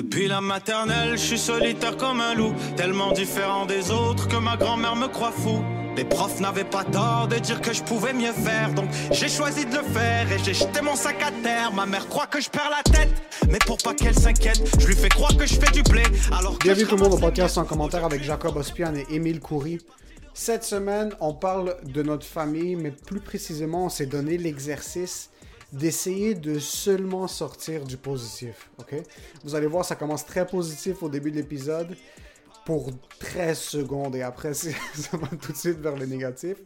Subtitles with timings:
[0.00, 4.56] Depuis la maternelle, je suis solitaire comme un loup, tellement différent des autres que ma
[4.56, 5.62] grand-mère me croit fou.
[5.94, 9.66] Les profs n'avaient pas tort de dire que je pouvais mieux faire, donc j'ai choisi
[9.66, 11.70] de le faire et j'ai jeté mon sac à terre.
[11.74, 13.10] Ma mère croit que je perds la tête,
[13.50, 16.02] mais pour pas qu'elle s'inquiète, je lui fais croire que je fais du blé.
[16.32, 19.40] Alors que Bienvenue tout le monde au podcast en commentaire avec Jacob Ospian et Émile
[19.40, 19.80] Coury.
[20.32, 25.28] Cette semaine, on parle de notre famille, mais plus précisément, on s'est donné l'exercice
[25.72, 28.70] d'essayer de seulement sortir du positif.
[28.78, 28.96] ok?
[29.44, 31.96] Vous allez voir, ça commence très positif au début de l'épisode
[32.64, 34.70] pour 13 secondes et après, ça
[35.16, 36.56] va tout de suite vers le négatif.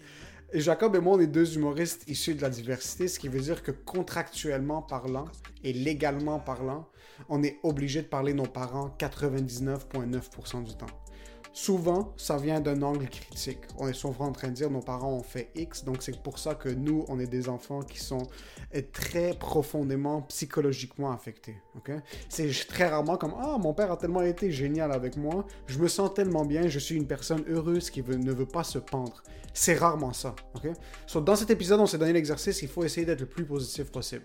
[0.53, 3.41] Et Jacob et moi, on est deux humoristes issus de la diversité, ce qui veut
[3.41, 5.27] dire que contractuellement parlant
[5.65, 6.89] et légalement parlant,
[7.29, 11.04] on est obligé de parler nos parents 99,9% du temps.
[11.57, 13.61] Souvent, ça vient d'un angle critique.
[13.79, 16.41] On est souvent en train de dire nos parents ont fait X, donc c'est pour
[16.41, 18.27] ça que nous, on est des enfants qui sont
[18.75, 21.57] euh, très profondément psychologiquement affectés.
[22.29, 25.87] C'est très rarement comme Ah, mon père a tellement été génial avec moi, je me
[25.87, 29.23] sens tellement bien, je suis une personne heureuse qui ne veut pas se pendre.
[29.53, 30.35] C'est rarement ça.
[30.57, 30.73] ok?
[31.07, 33.93] So, dans cet épisode, on s'est donné l'exercice il faut essayer d'être le plus positif
[33.93, 34.25] possible.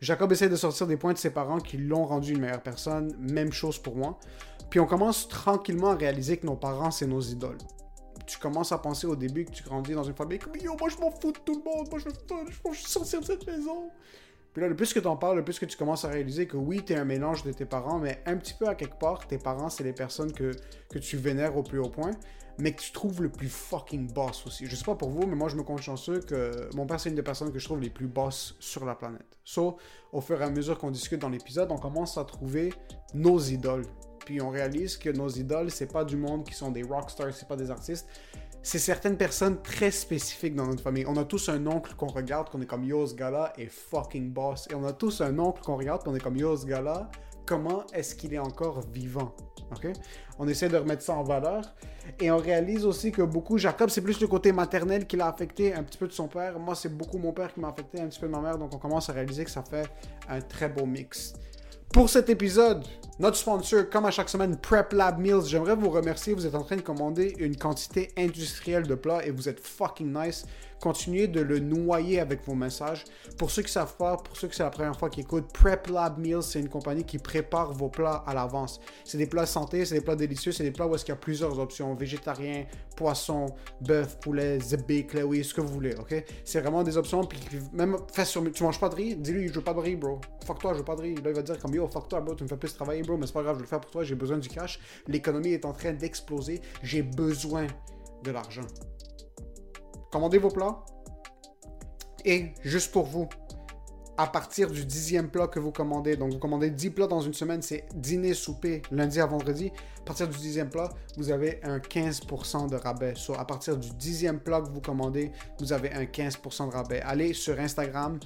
[0.00, 3.16] Jacob essaie de sortir des points de ses parents qui l'ont rendu une meilleure personne.
[3.18, 4.18] Même chose pour moi.
[4.70, 7.58] Puis on commence tranquillement à réaliser que nos parents, c'est nos idoles.
[8.26, 10.88] Tu commences à penser au début que tu grandis dans une famille comme Yo, moi
[10.90, 13.46] je m'en fous de tout le monde, moi je veux, je veux sortir de cette
[13.46, 13.90] maison.
[14.52, 16.46] Puis là, le plus que tu en parles, le plus que tu commences à réaliser
[16.46, 18.98] que oui, tu es un mélange de tes parents, mais un petit peu à quelque
[18.98, 20.52] part, tes parents, c'est les personnes que,
[20.90, 22.12] que tu vénères au plus haut point,
[22.58, 24.66] mais que tu trouves le plus fucking boss aussi.
[24.66, 27.08] Je sais pas pour vous, mais moi, je me compte chanceux que mon père, c'est
[27.08, 29.38] une des personnes que je trouve les plus boss sur la planète.
[29.44, 29.76] So,
[30.12, 32.72] au fur et à mesure qu'on discute dans l'épisode, on commence à trouver
[33.14, 33.86] nos idoles.
[34.28, 37.48] Puis on réalise que nos idoles, c'est pas du monde qui sont des rockstars, c'est
[37.48, 38.06] pas des artistes,
[38.62, 41.06] c'est certaines personnes très spécifiques dans notre famille.
[41.08, 44.30] On a tous un oncle qu'on regarde, qu'on est comme yo, ce gars-là est fucking
[44.30, 44.68] boss.
[44.70, 47.10] Et on a tous un oncle qu'on regarde, qu'on est comme yo, ce gars-là,
[47.46, 49.34] comment est-ce qu'il est encore vivant?
[50.38, 51.62] On essaie de remettre ça en valeur.
[52.20, 55.72] Et on réalise aussi que beaucoup, Jacob, c'est plus le côté maternel qui l'a affecté,
[55.72, 56.58] un petit peu de son père.
[56.58, 58.58] Moi, c'est beaucoup mon père qui m'a affecté, un petit peu de ma mère.
[58.58, 59.90] Donc on commence à réaliser que ça fait
[60.28, 61.32] un très beau mix.
[61.94, 62.84] Pour cet épisode,
[63.18, 66.34] notre sponsor, comme à chaque semaine, Prep Lab Meals, j'aimerais vous remercier.
[66.34, 70.12] Vous êtes en train de commander une quantité industrielle de plats et vous êtes fucking
[70.12, 70.46] nice.
[70.80, 73.02] Continuez de le noyer avec vos messages.
[73.36, 75.88] Pour ceux qui savent pas, pour ceux que c'est la première fois qu'ils écoutent, Prep
[75.88, 78.78] Lab Meals, c'est une compagnie qui prépare vos plats à l'avance.
[79.04, 81.16] C'est des plats santé, c'est des plats délicieux, c'est des plats où est-ce qu'il y
[81.16, 83.46] a plusieurs options végétarien, poisson,
[83.80, 86.24] bœuf, poulet, zébé, claoui, ce que vous voulez, ok?
[86.44, 87.24] C'est vraiment des options.
[87.24, 87.40] Puis
[87.72, 90.20] même fait sur, tu manges pas de riz, dis-lui je veux pas de riz, bro.
[90.44, 91.16] Fuck toi, je veux pas de riz.
[91.16, 93.16] Là il va dire comme yo, fuck toi, bro, tu me fais plus travailler, bro,
[93.16, 94.78] mais c'est pas grave, je vais le faire pour toi, j'ai besoin du cash.
[95.06, 97.66] L'économie est en train d'exploser, j'ai besoin
[98.22, 98.66] de l'argent.
[100.12, 100.84] Commandez vos plats.
[102.24, 103.28] Et juste pour vous,
[104.16, 107.34] à partir du dixième plat que vous commandez, donc vous commandez 10 plats dans une
[107.34, 109.70] semaine, c'est dîner, souper, lundi à vendredi.
[110.00, 113.14] À partir du dixième plat, vous avez un 15% de rabais.
[113.14, 115.30] Soit à partir du dixième plat que vous commandez,
[115.60, 117.00] vous avez un 15% de rabais.
[117.02, 118.18] Allez sur Instagram,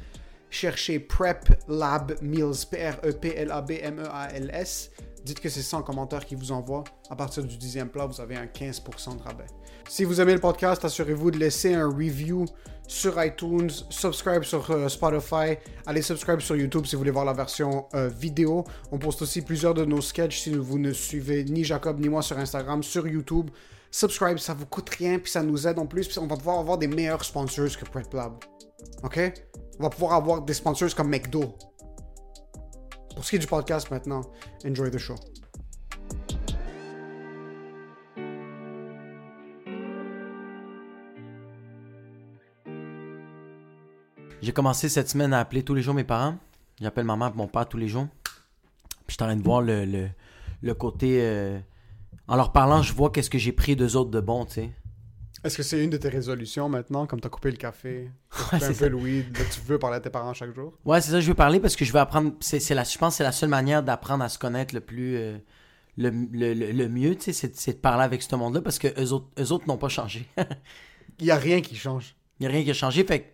[0.53, 4.91] cherchez Prep Lab Meals, P-R-E-P-L-A-B-M-E-A-L-S.
[5.25, 6.85] Dites que c'est 100 commentaires qui vous envoient.
[7.09, 9.47] À partir du dixième plat, vous avez un 15% de rabais.
[9.89, 12.45] Si vous aimez le podcast, assurez-vous de laisser un review
[12.87, 15.57] sur iTunes, subscribe sur euh, Spotify,
[15.87, 18.65] allez subscribe sur YouTube si vous voulez voir la version euh, vidéo.
[18.91, 22.23] On poste aussi plusieurs de nos sketchs si vous ne suivez ni Jacob ni moi
[22.23, 23.51] sur Instagram, sur YouTube.
[23.91, 26.59] Subscribe, ça vous coûte rien, puis ça nous aide en plus, puis on va pouvoir
[26.59, 28.33] avoir des meilleurs sponsors que Prep Lab.
[29.03, 29.33] OK?
[29.83, 31.57] On va pouvoir avoir des sponsors comme McDo.
[33.17, 34.21] Pour ce qui est du podcast maintenant,
[34.65, 35.17] enjoy the show.
[44.41, 46.37] J'ai commencé cette semaine à appeler tous les jours mes parents.
[46.81, 48.07] J'appelle ma mère et mon père tous les jours.
[49.09, 51.19] Puis je suis en train de voir le côté.
[51.23, 51.59] euh,
[52.29, 54.71] en leur parlant, je vois qu'est-ce que j'ai pris d'eux autres de bon, tu sais.
[55.45, 58.11] Est-ce que c'est une de tes résolutions maintenant, comme t'as coupé le café,
[58.53, 60.73] Ouais, un peu le weed, tu veux parler à tes parents chaque jour?
[60.85, 62.33] Ouais, c'est ça, je veux parler parce que je veux apprendre.
[62.41, 65.17] C'est, la, je pense que c'est la seule manière d'apprendre à se connaître le plus.
[65.17, 65.39] euh,
[65.99, 68.89] le, le, le, le mieux, tu sais, c'est, de parler avec ce monde-là parce que
[69.01, 70.27] eux autres, eux autres n'ont pas changé.
[71.19, 72.15] Il y a rien qui change.
[72.39, 73.05] Il n'y a rien qui a changé.
[73.05, 73.27] Fait que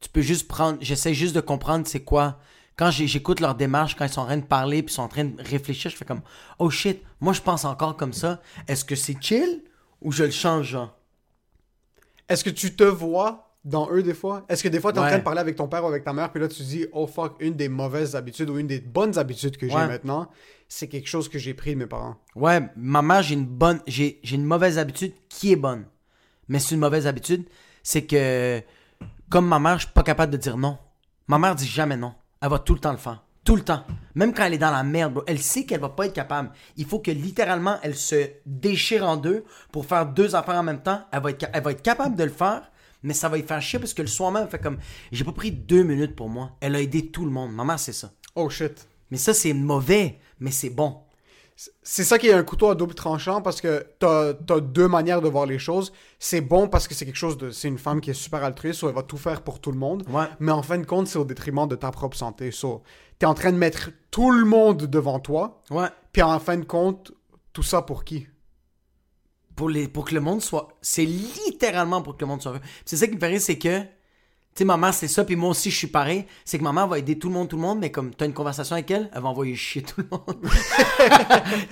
[0.00, 0.78] tu peux juste prendre.
[0.80, 2.40] J'essaie juste de comprendre c'est quoi.
[2.76, 5.08] Quand j'écoute leur démarche, quand ils sont en train de parler puis ils sont en
[5.08, 6.22] train de réfléchir, je fais comme
[6.58, 8.42] Oh shit, moi je pense encore comme ça.
[8.66, 9.62] Est-ce que c'est chill
[10.02, 10.98] ou je le change, genre?
[12.28, 14.44] Est-ce que tu te vois dans eux des fois?
[14.48, 15.08] Est-ce que des fois t'es en Ouais.
[15.08, 17.06] train de parler avec ton père ou avec ta mère, puis là tu dis, oh
[17.06, 19.86] fuck, une des mauvaises habitudes ou une des bonnes habitudes que j'ai Ouais.
[19.86, 20.28] maintenant,
[20.68, 22.16] c'est quelque chose que j'ai pris de mes parents.
[22.34, 23.80] Ouais, ma mère, j'ai une bonne.
[23.86, 25.84] J'ai, j'ai une mauvaise habitude qui est bonne.
[26.48, 27.44] Mais c'est une mauvaise habitude.
[27.82, 28.60] C'est que,
[29.30, 30.78] comme ma mère, je suis pas capable de dire non.
[31.26, 32.14] Ma mère dit jamais non.
[32.42, 33.22] Elle va tout le temps le faire.
[33.44, 33.84] Tout le temps.
[34.14, 36.50] Même quand elle est dans la merde, bro, elle sait qu'elle va pas être capable.
[36.76, 40.82] Il faut que littéralement, elle se déchire en deux pour faire deux affaires en même
[40.82, 41.02] temps.
[41.12, 42.62] Elle va être, ca- elle va être capable de le faire,
[43.02, 44.78] mais ça va lui faire chier parce que le soir même, elle fait comme.
[45.12, 46.52] J'ai pas pris deux minutes pour moi.
[46.60, 47.52] Elle a aidé tout le monde.
[47.52, 48.12] Ma mère, c'est ça.
[48.34, 48.88] Oh shit.
[49.10, 50.96] Mais ça, c'est mauvais, mais c'est bon.
[51.56, 55.20] C'est ça qui est un couteau à double tranchant parce que t'as as deux manières
[55.22, 55.92] de voir les choses.
[56.18, 57.50] C'est bon parce que c'est quelque chose de.
[57.50, 59.78] C'est une femme qui est super altruiste, so elle va tout faire pour tout le
[59.78, 60.04] monde.
[60.10, 60.24] Ouais.
[60.40, 62.50] Mais en fin de compte, c'est au détriment de ta propre santé.
[62.50, 62.82] So,
[63.20, 65.88] t'es en train de mettre tout le monde devant toi, Ouais.
[66.12, 67.12] puis en fin de compte,
[67.52, 68.26] tout ça pour qui?
[69.54, 70.68] Pour, les, pour que le monde soit.
[70.82, 72.60] C'est littéralement pour que le monde soit heureux.
[72.84, 73.82] C'est ça qui me rire, c'est que.
[74.54, 76.26] Tu sais, ma mère, c'est ça, puis moi aussi, je suis pareil.
[76.44, 78.24] C'est que ma mère va aider tout le monde, tout le monde, mais comme t'as
[78.26, 80.36] une conversation avec elle, elle va envoyer chier tout le monde.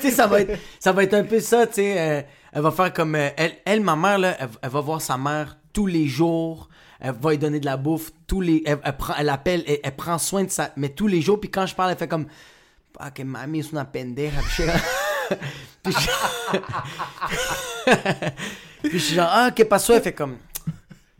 [0.01, 2.71] tu sais, ça va être, ça va être un peu ça, tu euh, elle va
[2.73, 3.15] faire comme.
[3.15, 3.29] euh,
[3.65, 6.69] elle, ma mère, là, elle, va voir sa mère tous les jours.
[6.99, 8.11] Elle va lui donner de la bouffe.
[8.67, 11.67] Elle, prend, elle appelle, elle, prend soin de ça, mais tous les jours, puis quand
[11.67, 12.27] je parle, elle fait comme.
[12.99, 14.41] Ah, que mami es una pendeja.
[15.83, 16.59] Puis je
[18.83, 20.37] puis je- suis genre, ah, qu'est-ce passe Elle fait comme,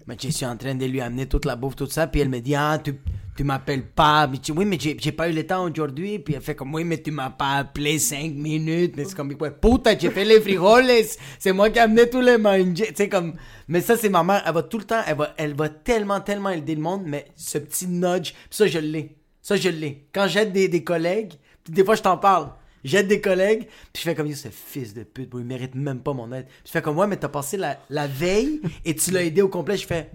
[0.07, 2.07] mais je suis en train de lui amener toute la bouffe, tout ça.
[2.07, 2.95] Puis elle me dit, ah, tu,
[3.37, 4.27] tu m'appelles pas.
[4.27, 6.19] Mais dis, oui, mais j'ai j'ai pas eu le temps aujourd'hui.
[6.19, 8.95] Puis elle fait comme, oui, mais tu m'as pas appelé cinq minutes.
[8.97, 10.91] Mais c'est comme, ouais, puta, j'ai fait les frijoles.
[11.39, 12.93] C'est moi qui ai amené tous les manger.
[12.95, 13.35] Tu comme,
[13.69, 14.43] mais ça, c'est ma mère.
[14.47, 17.03] Elle va tout le temps, elle va, elle va tellement, tellement aider le monde.
[17.07, 19.17] Mais ce petit nudge, ça, je l'ai.
[19.41, 20.07] Ça, je l'ai.
[20.13, 21.35] Quand j'aide des, des collègues,
[21.69, 22.51] des fois, je t'en parle.
[22.85, 25.75] J'aide des collègues, puis je fais comme Yo, ce fils de pute, bro, il mérite
[25.75, 26.47] même pas mon aide.
[26.47, 29.41] Puis je fais comme ouais, mais t'as passé la, la veille et tu l'as aidé
[29.43, 29.77] au complet.
[29.77, 30.11] Je fais,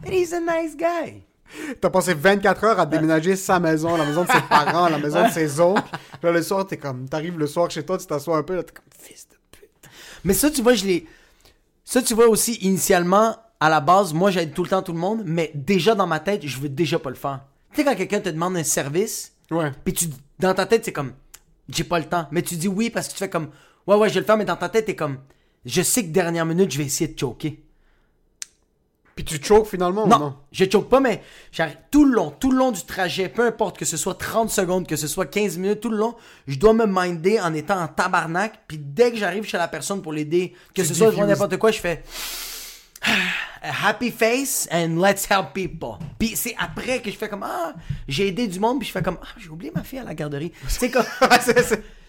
[0.00, 1.22] but he's a nice guy.
[1.80, 5.26] T'as passé 24 heures à déménager sa maison, la maison de ses parents, la maison
[5.26, 5.82] de ses oncles.
[5.90, 8.54] Puis Là, le soir, t'es comme, t'arrives le soir chez toi, tu t'assois un peu,
[8.54, 9.68] là, t'es comme, fils de pute.
[10.24, 11.06] Mais ça, tu vois, je l'ai.
[11.84, 14.98] Ça, tu vois aussi, initialement, à la base, moi, j'aide tout le temps tout le
[15.00, 17.40] monde, mais déjà dans ma tête, je veux déjà pas le faire.
[17.72, 19.72] Tu sais, quand quelqu'un te demande un service, Ouais.
[19.84, 20.06] puis tu,
[20.38, 21.12] dans ta tête, c'est comme,
[21.74, 22.26] j'ai pas le temps.
[22.30, 23.50] Mais tu dis oui parce que tu fais comme,
[23.86, 25.18] ouais, ouais, je vais le faire, mais dans ta tête, t'es comme,
[25.64, 27.62] je sais que dernière minute, je vais essayer de choquer.
[29.16, 30.36] Puis tu choques finalement Non, ou non?
[30.52, 31.20] je choke pas, mais
[31.90, 34.86] tout le long, tout le long du trajet, peu importe que ce soit 30 secondes,
[34.86, 36.14] que ce soit 15 minutes, tout le long,
[36.46, 38.60] je dois me minder en étant en tabarnak.
[38.66, 41.56] Puis dès que j'arrive chez la personne pour l'aider, que Tu ce soit je n'importe
[41.58, 42.02] quoi, je fais
[43.62, 45.98] a happy face and let's help people.
[46.18, 47.74] Puis c'est après que je fais comme ah,
[48.08, 50.14] j'ai aidé du monde, puis je fais comme ah, j'ai oublié ma fille à la
[50.14, 50.52] garderie.
[50.68, 51.04] C'est comme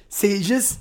[0.10, 0.80] C'est- juste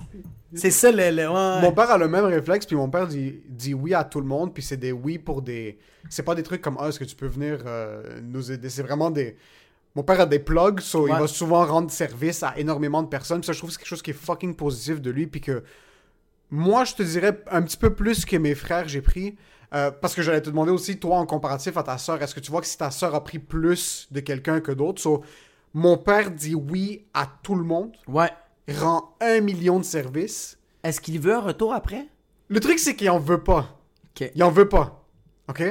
[0.52, 1.60] c'est ça le, le- ouais.
[1.62, 4.26] Mon père a le même réflexe, puis mon père dit, dit oui à tout le
[4.26, 5.78] monde, puis c'est des oui pour des...
[6.08, 8.68] C'est pas des trucs comme, ah, est-ce que tu peux venir euh, nous aider?
[8.68, 9.36] C'est vraiment des...
[9.94, 13.40] Mon père a des plugs, so il va souvent rendre service à énormément de personnes.
[13.40, 15.40] Puis ça, je trouve que c'est quelque chose qui est fucking positif de lui, puis
[15.40, 15.62] que
[16.50, 19.36] moi, je te dirais un petit peu plus que mes frères, j'ai pris.
[19.74, 22.40] Euh, parce que j'allais te demander aussi, toi, en comparatif à ta sœur, est-ce que
[22.40, 25.00] tu vois que si ta sœur a pris plus de quelqu'un que d'autres?
[25.00, 25.22] So,
[25.74, 28.30] mon père dit oui à tout le monde, Ouais.
[28.68, 30.58] rend un million de services.
[30.82, 32.06] Est-ce qu'il veut un retour après?
[32.48, 33.78] Le truc, c'est qu'il en veut pas.
[34.20, 34.30] OK.
[34.34, 35.04] Il en veut pas.
[35.48, 35.62] OK?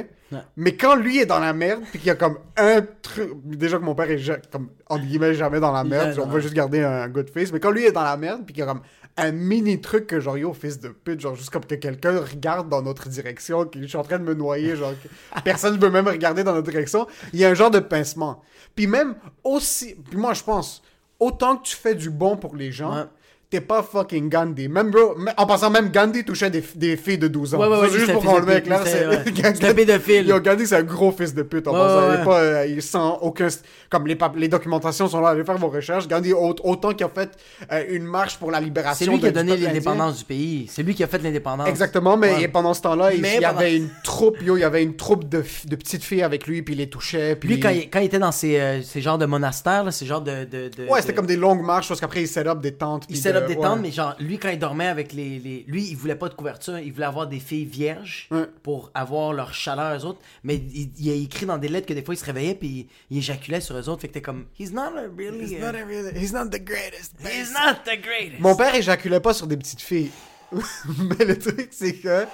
[0.56, 3.32] Mais quand lui est dans la merde, puis qu'il y a comme un truc.
[3.44, 6.28] Déjà que mon père est ja- comme, entre guillemets, jamais dans la merde, Yeah, on
[6.28, 7.50] veut juste garder un good face.
[7.52, 8.82] Mais quand lui est dans la merde, puis qu'il y a comme
[9.16, 12.68] un mini truc que genre, yo, fils de pute, genre, juste comme que quelqu'un regarde
[12.68, 14.94] dans notre direction, que je suis en train de me noyer, genre,
[15.44, 18.42] personne ne veut même regarder dans notre direction, il y a un genre de pincement.
[18.74, 19.94] Puis même aussi.
[19.94, 20.82] Puis moi, je pense,
[21.18, 23.04] autant que tu fais du bon pour les gens, Ouais.
[23.50, 24.68] T'es pas fucking Gandhi.
[24.68, 27.58] Même, bro, en passant, même Gandhi touchait des, des filles de 12 ans.
[27.58, 28.82] Ouais, ouais, ouais, juste pour qu'on le mette clair.
[28.86, 30.28] c'est- un pédophile.
[30.28, 31.66] Yo, Gandhi, c'est un gros fils de pute.
[31.66, 32.12] En passant.
[32.14, 33.48] Il, est pas, euh, il sent aucun.
[33.90, 36.06] Comme les, les documentations sont là, allez faire vos recherches.
[36.06, 37.30] Gandhi, au- autant qu'il a fait
[37.72, 40.66] euh, une marche pour la libération C'est lui qui a donné l'indépendance du pays.
[40.70, 41.68] C'est lui qui a fait l'indépendance.
[41.68, 44.94] Exactement, mais pendant ce temps-là, il, y avait une troupe, yo, il y avait une
[44.94, 47.34] troupe de, de petites filles avec lui, puis il les touchait.
[47.34, 47.48] Puis...
[47.48, 50.06] Lui, quand il, quand il était dans ces, euh, ces genres de monastères, là, ces
[50.06, 50.44] genres de.
[50.44, 53.04] de, de- Ouais, c'était comme des longues marches, parce qu'après, il set up des tentes.
[53.08, 53.78] Il puis set de- up des ouais.
[53.80, 56.78] mais genre, lui, quand il dormait avec les, les- Lui, il voulait pas de couverture,
[56.78, 58.46] il voulait avoir des filles vierges Ouais.
[58.62, 60.20] pour avoir leur chaleur, eux autres.
[60.44, 62.68] Mais il, il a écrit dans des lettres que des fois, il se réveillait puis
[62.68, 64.02] il, il éjaculait sur eux autres.
[64.02, 64.46] Fait que t'es comme.
[64.58, 65.44] He's not a really.
[65.44, 67.14] He's uh, not, a really- he's not the greatest.
[67.20, 68.40] he's not the greatest.
[68.40, 70.10] Mon père éjaculait pas sur des petites filles.
[70.52, 72.24] mais le truc, c'est que.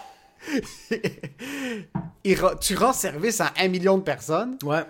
[2.24, 4.58] il tu rends service à un million de personnes.
[4.64, 4.82] Ouais.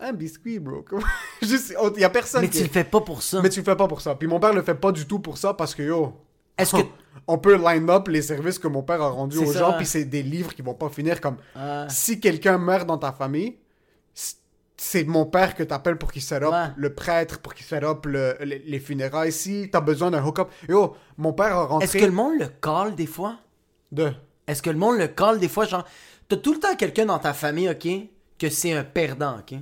[0.00, 0.84] Un biscuit, bro.
[1.42, 1.48] Il
[2.00, 2.58] y a personne Mais qui.
[2.58, 3.40] tu le fais pas pour ça.
[3.42, 4.14] Mais tu le fais pas pour ça.
[4.14, 6.12] Puis mon père le fait pas du tout pour ça parce que yo.
[6.58, 6.82] Est-ce que.
[7.26, 9.58] on peut line up les services que mon père a rendus aux ça.
[9.60, 11.36] gens, puis c'est des livres qui vont pas finir comme
[11.88, 13.56] si quelqu'un meurt dans ta famille,
[14.76, 16.66] c'est mon père que t'appelles pour qu'il set up Ouais.
[16.76, 19.30] le prêtre, pour qu'il set up le- les, les funérailles.
[19.32, 22.48] Si t'as besoin d'un hook-up, yo, mon père a rentré Est-ce que le monde le
[22.60, 23.36] call des fois?
[23.92, 24.12] de.
[24.48, 25.84] Est-ce que le monde le colle des fois, genre,
[26.28, 27.86] t'as tout le temps quelqu'un dans ta famille, ok,
[28.44, 29.58] que c'est un perdant, ok?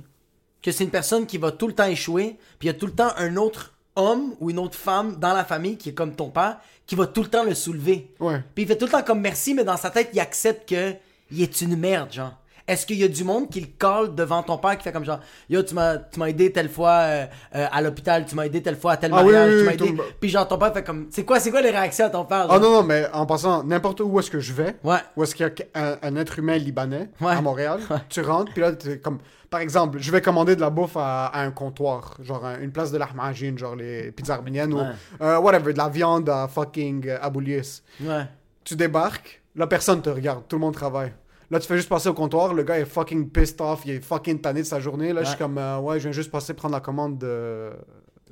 [0.61, 2.85] Que c'est une personne qui va tout le temps échouer, puis il y a tout
[2.85, 6.15] le temps un autre homme ou une autre femme dans la famille qui est comme
[6.15, 8.11] ton père, qui va tout le temps le soulever.
[8.19, 8.41] Ouais.
[8.53, 10.95] Puis il fait tout le temps comme merci, mais dans sa tête, il accepte que
[11.31, 12.33] il est une merde, genre.
[12.65, 15.03] Est-ce qu'il y a du monde qui le colle devant ton père qui fait comme
[15.03, 18.45] genre Yo, tu m'as, tu m'as aidé telle fois euh, euh, à l'hôpital, tu m'as
[18.45, 20.01] aidé telle fois à tel Ah oui, mariage, oui, tu m'as aidé.
[20.21, 22.45] Puis genre ton père fait comme C'est quoi, c'est quoi les réactions à ton père?
[22.49, 22.61] Ah genre?
[22.61, 24.97] non, non, mais en passant, n'importe où est-ce que je vais, Ouais.
[25.17, 27.33] où est-ce qu'il y a un, un être humain libanais Ouais.
[27.33, 27.97] à Montréal, Ouais.
[28.07, 29.17] tu rentres, puis là, t'es comme,
[29.49, 32.71] par exemple, je vais commander de la bouffe à, à un comptoir, genre un- une
[32.71, 34.79] place de l'ahmajine, genre les pizzas arméniennes, ou
[35.21, 37.81] euh, whatever, de la viande à fucking Aboulias.
[38.01, 38.23] Ouais.
[38.63, 41.11] Tu débarques, la personne te regarde, tout le monde travaille.
[41.51, 43.99] Là, tu fais juste passer au comptoir, le gars est fucking pissed off, il est
[43.99, 45.13] fucking tanné de sa journée.
[45.13, 47.71] Là, je suis comme, euh, ouais, je viens juste passer prendre la commande de,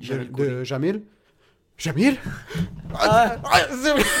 [0.00, 0.64] de.
[0.64, 1.02] Jamil.
[1.82, 2.16] Jamil?
[2.94, 3.36] Ah.
[3.42, 3.58] Ah,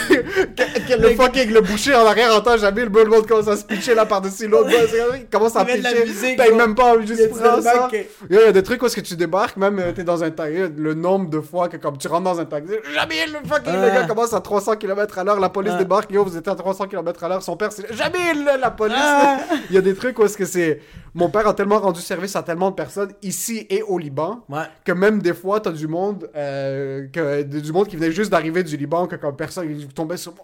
[0.08, 3.94] que le fucking le boucher en arrière entend Jamil, le monde commence à se pitcher
[3.94, 4.70] là par-dessus l'autre.
[5.14, 6.04] Il commence à pitcher.
[6.06, 6.56] musique, Paye bro.
[6.58, 7.88] même pas, Il y juste du ça.
[8.30, 10.30] Il y a des trucs où est-ce que tu débarques, même euh, t'es dans un
[10.30, 13.72] taxi, le nombre de fois que comme tu rentres dans un taxi, Jamil, le fucking,
[13.74, 13.90] le Ah.
[13.90, 15.78] gars commence à 300 km à l'heure, la police Ah.
[15.78, 18.96] débarque, yo, vous êtes à 300 km à l'heure, son père c'est Jamil, la police.
[18.98, 19.38] Ah.
[19.68, 20.80] Il y a des trucs où est-ce que c'est,
[21.14, 24.62] mon père a tellement rendu service à tellement de personnes ici et au Liban, Ouais.
[24.84, 28.62] que même des fois t'as du monde, euh, que, du monde qui venait juste d'arriver
[28.62, 30.34] du Liban, que comme personne, il tombait sur,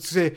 [0.00, 0.34] c'est,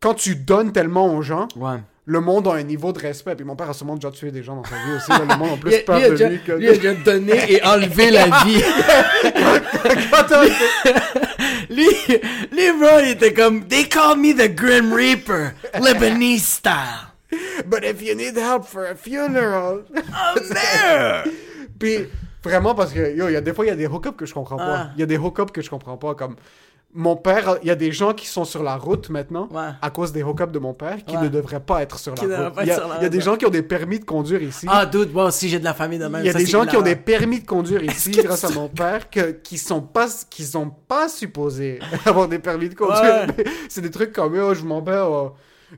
[0.00, 1.78] quand tu donnes tellement aux gens, Ouais.
[2.06, 3.34] le monde a un niveau de respect.
[3.36, 5.10] Puis mon père a sûrement déjà tué des gens dans sa vie aussi.
[5.10, 6.52] là, le monde a plus peur a de déjà, lui que.
[6.52, 8.62] lui a déjà donné et enlevé la vie.
[11.68, 11.86] Lui,
[12.50, 17.06] lui, bro, il était comme They call me the Grim Reaper, Lebanese style.
[17.66, 19.84] But if you need help for a funeral.
[19.94, 21.24] I'm there.
[21.78, 22.08] Puis
[22.42, 24.26] vraiment, parce que yo, il y a des fois, il y a des hookups que
[24.26, 24.66] je comprends Ah.
[24.66, 24.86] pas.
[24.96, 26.14] Il y a des hookups que je comprends pas.
[26.14, 26.36] Comme
[26.92, 29.68] mon père, il y a des gens qui sont sur la route maintenant Ouais.
[29.80, 31.22] à cause des hookups de mon père qui Ouais.
[31.22, 32.54] ne devraient pas être sur la route.
[32.62, 34.66] Il y a, y des gens qui ont des permis de conduire ici.
[34.68, 36.22] Ah, dude, moi aussi, j'ai de la famille de même.
[36.22, 38.50] Il y a Ça, des gens qui ont des permis de conduire ici grâce à
[38.50, 43.26] mon père que, qui sont pas qui sont pas supposés avoir des permis de conduire.
[43.38, 43.44] Ouais.
[43.68, 45.00] C'est des trucs comme oh, je m'en vais.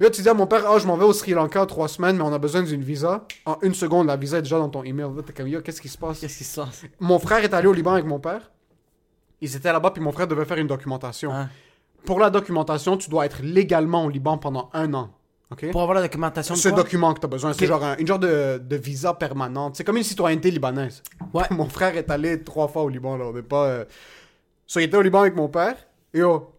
[0.01, 2.17] Là, tu dis à mon père oh, je m'en vais au Sri Lanka trois semaines
[2.17, 3.27] mais on a besoin d'une visa.
[3.47, 5.07] En une seconde la visa est déjà dans ton email.
[5.15, 6.21] Là t'es comme yo qu'est-ce qui se passe?
[6.21, 6.85] Qu'est-ce qui se passe?
[7.01, 8.51] Mon frère est allé au Liban avec mon père.
[9.41, 11.33] Ils étaient là-bas puis mon frère devait faire une documentation.
[11.33, 11.49] Hein?
[12.05, 15.11] Pour la documentation tu dois être légalement au Liban pendant un an.
[15.71, 16.79] Pour avoir la documentation de ce quoi?
[16.79, 19.77] document que tu as besoin, c'est genre un, une genre de, de visa permanente.
[19.77, 21.03] C'est comme une citoyenneté libanaise.
[21.33, 21.45] Ouais.
[21.51, 23.27] Mon frère est allé trois fois au Liban, là.
[23.27, 23.67] On n'est pas.
[23.67, 23.85] Euh...
[24.67, 25.77] So, il était au Liban avec mon père.
[26.15, 26.53] Et oh,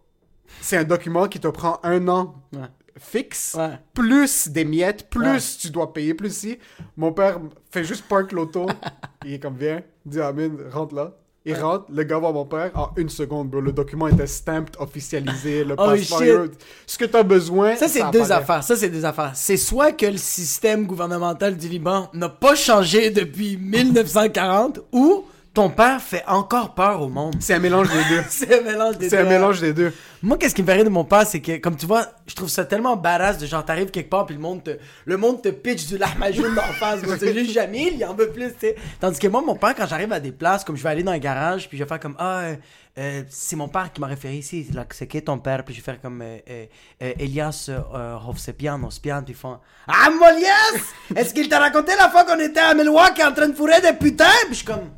[0.60, 2.60] c'est un document qui te prend un an Ouais.
[2.98, 3.78] Fixe, Ouais.
[3.92, 6.58] plus des miettes, plus tu dois payer, plus si.
[6.96, 8.66] Mon père fait juste park l'auto.
[9.24, 11.12] il est comme, viens, dis à Amine, rentre là.
[11.46, 13.60] Il rentre, le gars voit mon père en une seconde, bro.
[13.60, 16.18] Le document était stamped, officialisé, le Oh, passeport.
[16.20, 16.28] shit.
[16.28, 16.46] yo,
[16.86, 17.76] Ce que tu as besoin.
[17.76, 18.32] Ça, c'est deux apparaît.
[18.42, 18.64] affaires.
[18.64, 19.32] Ça, c'est deux affaires.
[19.34, 25.70] C'est soit que le système gouvernemental du Liban n'a pas changé depuis 1940, ou ton
[25.70, 27.36] père fait encore peur au monde.
[27.38, 28.22] C'est un mélange des deux.
[28.28, 29.28] C'est un mélange des C'est un deux.
[29.28, 29.92] mélange des deux.
[30.20, 32.48] Moi, qu'est-ce qui me rire de mon père, c'est que, comme tu vois, je trouve
[32.48, 34.70] ça tellement badass de genre, t'arrives quelque part, puis le monde te,
[35.04, 37.00] le monde te pitch du lahmajoun d'en face.
[37.20, 38.76] C'est juste Jamil, il en veut plus, tu sais.
[39.00, 41.12] Tandis que moi, mon père, quand j'arrive à des places, comme je vais aller dans
[41.12, 42.56] un garage, puis je vais faire comme, ah, euh,
[42.98, 45.62] euh, c'est mon père qui m'a référé ici, c'est qui ton père?
[45.62, 46.64] Puis je vais faire comme, euh, euh,
[47.02, 50.82] euh, Elias euh, Hovsepian, Ospian, puis ils font, ah, Moliès!
[51.14, 53.92] Est-ce qu'il t'a raconté la fois qu'on était à Milwaukee en train de fourrer des
[53.92, 54.24] putains?
[54.46, 54.88] Puis je suis comme,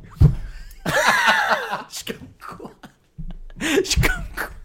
[1.89, 2.71] 四角は
[3.83, 4.56] 四角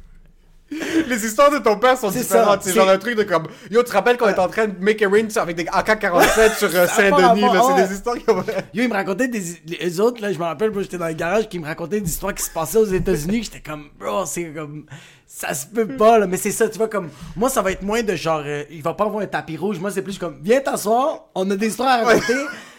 [1.09, 2.63] les histoires de ton père sont différentes.
[2.63, 3.47] C'est genre un truc de comme.
[3.71, 6.59] Yo, tu te rappelles qu'on était en train de make a rain avec des AK-47
[6.59, 7.87] sur euh, Saint-Denis, C'est ouais.
[7.87, 8.45] des histoires qui ont.
[8.75, 9.43] Yo, ils me racontaient des.
[9.67, 12.09] Les autres, là, je me rappelle, moi, j'étais dans le garage, qui me racontaient des
[12.11, 14.87] histoires qui se passaient aux États-Unis, que j'étais comme, bro, c'est comme.
[15.27, 16.27] Ça se peut pas, là.
[16.27, 17.09] Mais c'est ça, tu vois, comme.
[17.37, 18.43] Moi, ça va être moins de genre.
[18.45, 19.79] euh, il va pas avoir un tapis rouge.
[19.79, 22.35] Moi, c'est plus comme, viens t'asseoir, on a des histoires à raconter,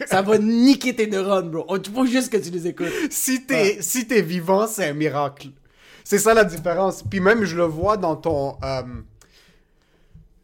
[0.06, 1.66] ça va niquer tes neurones, bro.
[1.76, 2.88] Il faut juste que tu les écoutes.
[3.10, 5.48] si t'es si t'es vivant, c'est un miracle.
[6.04, 7.04] C'est ça la différence.
[7.04, 8.58] Puis même, je le vois dans ton.
[8.64, 8.84] euh,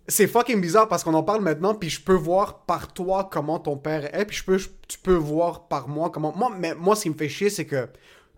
[0.07, 3.59] C'est fucking bizarre parce qu'on en parle maintenant, puis je peux voir par toi comment
[3.59, 6.33] ton père est, puis je peux, je- tu peux voir par moi comment.
[6.35, 7.87] Moi, mais moi, ce qui me fait chier, c'est que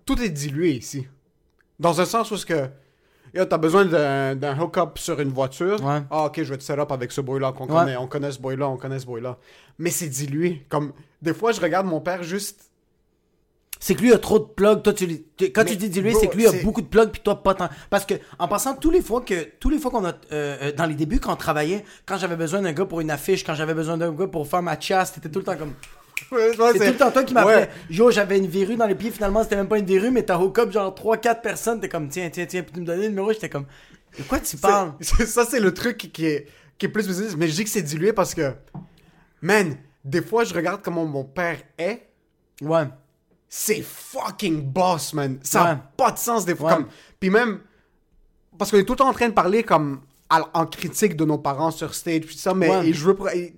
[0.06, 1.08] tout est dilué ici.
[1.80, 2.68] Dans un sens où ce que.
[3.34, 5.82] Yo, t'as besoin d'un hook-up sur une voiture.
[5.82, 6.02] Ouais.
[6.12, 7.80] Ah, ok, je vais te set up avec ce boy-là qu'on Ouais.
[7.80, 7.96] connaît.
[7.96, 9.38] On connaît ce boy-là, on connaît ce boy-là.
[9.80, 10.66] Mais c'est dilué.
[10.68, 12.71] Comme, des fois, je regarde mon père juste
[13.84, 14.84] C'est que lui a trop de plugs.
[14.84, 16.88] Toi, tu, lui- tu- quand Mais, tu dis dilué, c'est que lui a beaucoup de
[16.88, 17.68] plugs, puis toi, pas tant.
[17.90, 20.72] Parce que, en passant, tous les fois que, tous les fois qu'on a, euh, euh,
[20.72, 23.56] dans les débuts, quand on travaillait, quand j'avais besoin d'un gars pour une affiche, quand
[23.56, 25.74] j'avais besoin d'un gars pour faire ma chasse, c'était tout le temps comme.
[26.32, 27.56] Ouais, C'est tout le temps toi qui m'appelais.
[27.56, 27.70] Ouais.
[27.90, 30.38] Yo, j'avais une verrue dans les pieds, finalement, c'était même pas une verrue, mais t'as
[30.38, 33.10] hook up genre 3-4 personnes, t'es comme, tiens, tiens, tiens, puis tu me donnais le
[33.10, 33.66] numéro, j'étais comme,
[34.18, 34.94] de quoi tu parles?
[35.02, 36.48] Ça, c'est le truc qui, est,
[36.78, 37.34] qui est plus visible.
[37.40, 38.54] Mais je dis que c'est dilué parce que,
[39.42, 42.04] man, des fois, je regarde comment mon père est.
[42.62, 42.86] Ouais.
[43.54, 45.38] C'est fucking boss, man.
[45.44, 45.78] Ça n'a Ouais.
[45.98, 46.70] pas de sens des fois.
[46.72, 46.78] Ouais.
[46.78, 46.88] Comme,
[47.20, 47.60] puis même,
[48.58, 51.26] parce qu'on est tout le temps en train de parler comme à- en critique de
[51.26, 52.88] nos parents sur stage, puis ça, mais Ouais.
[52.88, 53.16] et je veux.
[53.36, 53.54] et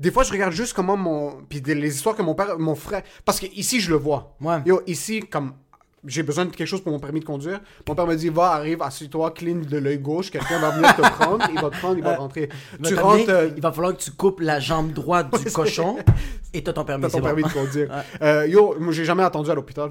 [0.00, 1.42] des fois, je regarde juste comment mon.
[1.48, 3.02] Puis des- les histoires que mon père, mon frère.
[3.24, 4.34] Parce que ici, je le vois.
[4.40, 4.58] Ouais.
[4.66, 5.52] Yo, ici, comme
[6.06, 8.52] j'ai besoin de quelque chose pour mon permis de conduire, mon père me dit va,
[8.52, 11.96] arrive, assieds-toi, clean de l'œil gauche, quelqu'un va venir te prendre, il va te prendre,
[11.98, 12.48] il va rentrer.
[12.78, 13.24] Il va Tu rentres.
[13.28, 15.96] euh, Il va falloir que tu coupes la jambe droite du cochon
[16.54, 17.02] et t'as ton permis.
[17.04, 17.48] T'as ton permis bon.
[17.48, 17.88] de conduire.
[18.22, 19.90] Euh, yo, moi, j'ai jamais attendu à l'hôpital.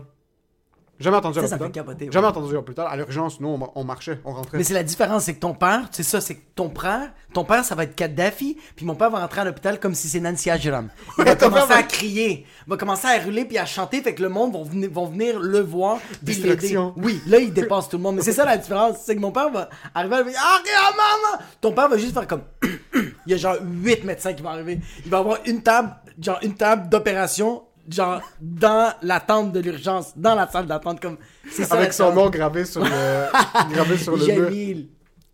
[1.00, 1.84] Jamais attendu à Ça, ça l'hôpital.
[1.84, 2.12] fait capoter, ouais.
[2.12, 2.88] Jamais à l'hôpital.
[2.90, 4.58] À l'urgence, nous, on, on marchait, on rentrait.
[4.58, 7.44] Mais c'est la différence, c'est que ton père, c'est ça, c'est que ton père, ton
[7.44, 10.22] père, ça va être Kadhafi, puis mon père va rentrer à l'hôpital comme si c'est
[10.22, 10.90] Nancy Ajram.
[11.18, 14.24] Il va commencer à crier, il va commencer à rouler puis à chanter, fait que
[14.24, 16.78] le monde vont venir, vont venir le voir, puis l'aider.
[16.96, 18.16] Oui, là, il dépasse tout le monde.
[18.16, 20.60] Mais c'est ça la différence, c'est que mon père va arriver à lui dire, ah,
[20.64, 21.46] regarde, maman!
[21.60, 22.44] Ton père va juste faire comme,
[22.94, 24.80] il y a genre 8 médecins qui vont arriver.
[25.04, 30.13] Il va avoir une table, genre une table d'opération, genre dans la tente de l'urgence,
[30.15, 31.18] dans la salle d'attente, comme,
[31.50, 31.75] c'est ça.
[31.75, 32.89] Avec son nom gravé sur le,
[33.74, 34.44] gravé sur le mur.
[34.46, 34.89] Jamil.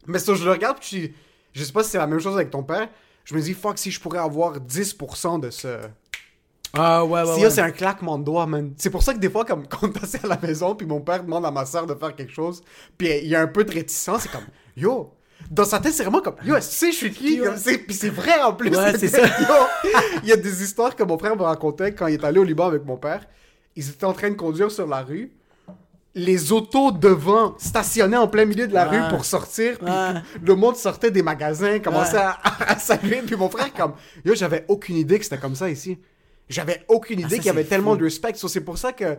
[0.08, 1.14] Mais ça, je le regarde, puis
[1.54, 2.90] je, je sais pas si c'est la même chose avec ton père.
[3.24, 5.78] Je me dis, fuck, si je pourrais avoir 10% de ce.
[6.74, 7.50] Ah, ouais, ouais, si ouais.
[7.50, 8.74] c'est un claquement de doigts, man.
[8.78, 11.24] C'est pour ça que des fois, comme quand assis à la maison, puis mon père
[11.24, 12.64] demande à ma soeur de faire quelque chose,
[12.98, 15.14] puis il y a un peu de réticence, c'est comme, yo.
[15.50, 17.42] Dans sa tête, c'est vraiment comme, yo, tu sais, je suis qui?
[17.58, 18.70] C'est- Puis c'est vrai en plus.
[18.70, 19.22] Ouais, c'est ça.
[19.26, 19.92] Yo,
[20.24, 22.44] il y a des histoires que mon frère me racontait quand il est allé au
[22.44, 23.22] Liban avec mon père.
[23.76, 25.32] Ils étaient en train de conduire sur la rue.
[26.14, 29.02] Les autos devant stationnaient en plein milieu de la Ouais.
[29.02, 29.78] rue pour sortir.
[29.78, 30.22] Puis Ouais.
[30.44, 32.76] le monde sortait des magasins, commençait à, à.
[32.98, 33.94] Puis mon frère, comme,
[34.26, 35.98] yo, j'avais aucune idée que c'était comme ça ici.
[36.50, 37.98] J'avais aucune idée Ah, ça, qu'il y avait c'est tellement fou.
[38.00, 38.34] de respect.
[38.36, 39.18] So, c'est pour ça que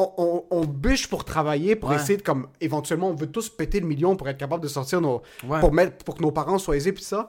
[0.00, 1.96] on, on- on bûche pour travailler, pour Ouais.
[1.96, 5.00] essayer de comme éventuellement on veut tous péter le million pour être capable de sortir
[5.00, 5.60] nos Ouais.
[5.60, 7.28] pour mettre pour que nos parents soient aisés puis ça.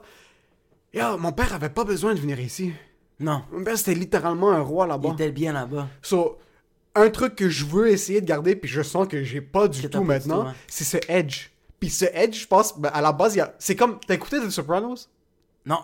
[0.94, 2.72] Yo, mon père avait pas besoin de venir ici.
[3.20, 5.10] Non, Mon père c'était littéralement un roi il là-bas.
[5.14, 5.88] était bien là-bas.
[6.02, 6.38] So,
[6.94, 9.88] un truc que je veux essayer de garder puis je sens que j'ai pas du
[9.88, 11.48] tout maintenant, c'est ce edge.
[11.80, 13.54] Puis ce edge, je pense, ben, à la base, il a...
[13.58, 15.08] c'est comme t'as écouté The Sopranos?
[15.66, 15.78] Non.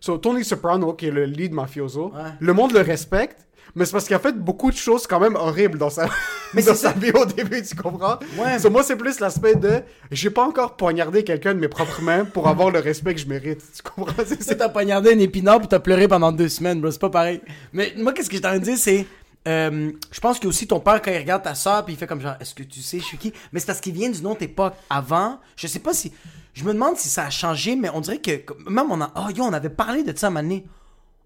[0.00, 2.30] So, Tony Soprano, qui est le lead mafioso, Ouais.
[2.38, 3.46] le monde le respecte,
[3.78, 6.06] mais c'est parce qu'il a fait beaucoup de choses quand même horribles dans sa,
[6.54, 8.18] Mais dans sa vie au début, tu comprends?
[8.36, 8.58] Ouais.
[8.58, 12.24] So, moi, c'est plus l'aspect de j'ai pas encore poignardé quelqu'un de mes propres mains
[12.24, 13.62] pour avoir le respect que je mérite.
[13.74, 14.22] Tu comprends?
[14.26, 16.90] C'est- t'as poignardé un épinard puis t'as pleuré pendant deux semaines, bro.
[16.90, 17.40] C'est pas pareil.
[17.72, 19.06] Mais moi, qu'est-ce que j'étais en train de dire, c'est.
[19.46, 22.06] euh, je pense que aussi ton père, quand il regarde ta soeur, puis il fait
[22.06, 23.32] comme genre, est-ce que tu sais, je suis qui?
[23.52, 24.74] Mais c'est parce qu'il vient d'une autre époque.
[24.90, 26.12] Avant, je sais pas si.
[26.54, 28.32] Je me demande si ça a changé, mais on dirait que.
[28.68, 29.12] Même on a.
[29.16, 30.64] Oh, yo, on avait parlé de ça à.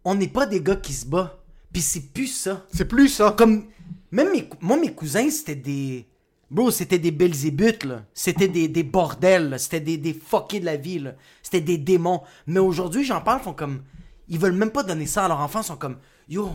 [0.05, 1.39] On n'est pas des gars qui se battent.
[1.73, 2.65] Puis c'est plus ça.
[2.73, 3.35] C'est plus ça.
[3.37, 3.67] Comme.
[4.11, 6.07] Même mes, moi, mes cousins, c'était des.
[6.51, 8.05] Bro, c'était des belzébuth, là.
[8.13, 9.59] C'était des, des bordels, là.
[9.59, 11.15] C'était des, des fuckés de la vie, là.
[11.43, 12.21] C'était des démons.
[12.47, 13.83] Mais aujourd'hui, j'en parle, font comme.
[14.29, 15.97] Ils veulent même pas donner ça à leurs enfants, ils sont comme.
[16.29, 16.51] Yo,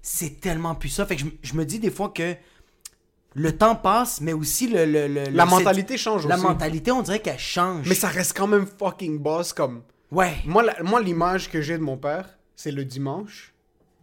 [0.00, 1.06] c'est tellement plus ça.
[1.06, 2.34] Fait que je, je me dis des fois que.
[3.34, 4.84] Le temps passe, mais aussi le.
[4.84, 6.44] le- le- La le- mentalité change La aussi.
[6.44, 7.88] mentalité, on dirait qu'elle change.
[7.88, 9.82] Mais ça reste quand même fucking boss comme.
[10.10, 10.34] Ouais.
[10.44, 13.51] Moi, la- moi l'image que j'ai de mon père, c'est le dimanche,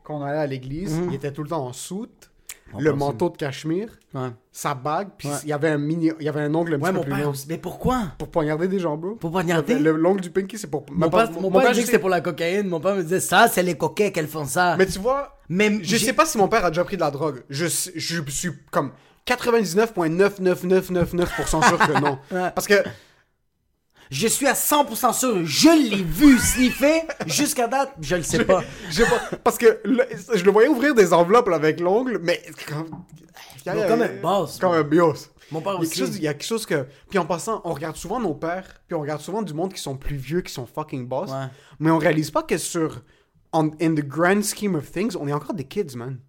[0.09, 1.09] quand on allait à l'église, Mhm.
[1.09, 2.31] il était tout le temps en soute,
[2.77, 5.35] le manteau de cachemire, Ouais, sa bague, puis Ouais.
[5.43, 7.05] il y avait un mini, il y avait un ongle un Ouais, petit mon peu
[7.09, 7.31] plus père long.
[7.31, 7.45] aussi.
[7.47, 8.01] Mais pourquoi?
[8.17, 9.13] Pour poignarder des gens, bro.
[9.15, 9.77] Pour poignarder?
[9.77, 10.83] Le, l'ongle du pinky, c'est pour.
[10.91, 12.67] Mon père, mon père disait que c'était pour la cocaïne.
[12.67, 14.75] Mon père me disait ça, c'est les coquets qu'elles font ça.
[14.77, 17.11] Mais tu vois, Mais je sais pas si mon père a déjà pris de la
[17.11, 17.43] drogue.
[17.49, 18.91] Je, je suis comme
[19.25, 22.17] 99,99999% sûr que non.
[22.55, 22.83] Parce que
[24.09, 28.63] Je suis à 100% sûr, je l'ai vu sniffer jusqu'à date, je le sais pas.
[28.89, 29.81] Je sais pas, parce que
[30.33, 32.41] je le voyais ouvrir des enveloppes là, avec l'ongle, mais.
[33.63, 35.13] Comme un boss, Comme un bios.
[35.51, 35.99] Mon père Il y, a quelque aussi.
[35.99, 36.85] chose, il y a quelque chose que.
[37.09, 39.81] Puis en passant, on regarde souvent nos pères, puis on regarde souvent du monde qui
[39.81, 41.29] sont plus vieux, qui sont fucking boss.
[41.31, 41.47] Ouais.
[41.79, 43.01] Mais on réalise pas que sur.
[43.51, 46.19] on- in the grand scheme of things, on est encore des kids, man.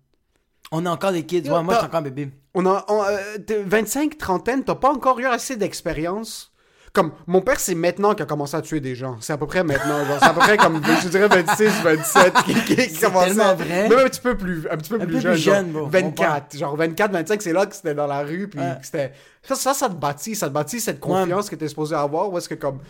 [0.72, 1.50] On est encore des kids.
[1.50, 2.30] Ouais, moi, je suis encore un bébé.
[2.54, 2.84] On a.
[2.88, 6.49] on, euh, t'es 25, trentaine, t'as pas encore eu assez d'expérience.
[6.92, 9.16] Comme, mon père, c'est maintenant qu'il a commencé à tuer des gens.
[9.20, 10.04] C'est à peu près maintenant.
[10.04, 13.88] Genre, c'est à peu près comme, je dirais, 26, 27 qui, qui, tellement à- vrai.
[13.88, 15.32] Même un petit peu plus, un petit peu Un plus peu jeune.
[15.34, 15.70] plus genre, jeune.
[15.70, 16.56] Mon 24.
[16.58, 18.48] Genre, 24, 25, c'est là que c'était dans la rue.
[18.48, 18.74] Puis Ouais.
[18.82, 19.12] c'était.
[19.42, 20.34] Ça, ça, ça te bâtit.
[20.34, 22.32] Ça te bâtit cette confiance que t'es supposé avoir.
[22.32, 22.80] Ou est-ce que, comme.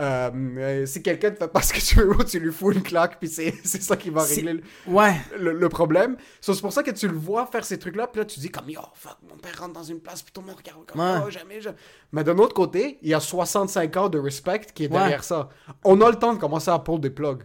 [0.00, 2.82] Euh, euh, si quelqu'un te fait pas ce que tu veux, tu lui fous une
[2.82, 5.14] claque, puis c'est ça qui va régler le, Ouais.
[5.38, 6.16] le, le problème.
[6.40, 8.50] So, c'est pour ça que tu le vois faire ces trucs-là, puis là, tu dis
[8.50, 11.00] comme, yo, fuck, mon père rentre dans une place, puis tout le monde regarde comme,
[11.00, 11.20] Ouais.
[11.26, 11.76] oh, jamais, jamais.
[12.12, 14.98] Mais d'un autre côté, il y a 65 ans de respect qui est Ouais.
[14.98, 15.48] derrière ça.
[15.84, 17.42] On a le temps de commencer à pull des plugs.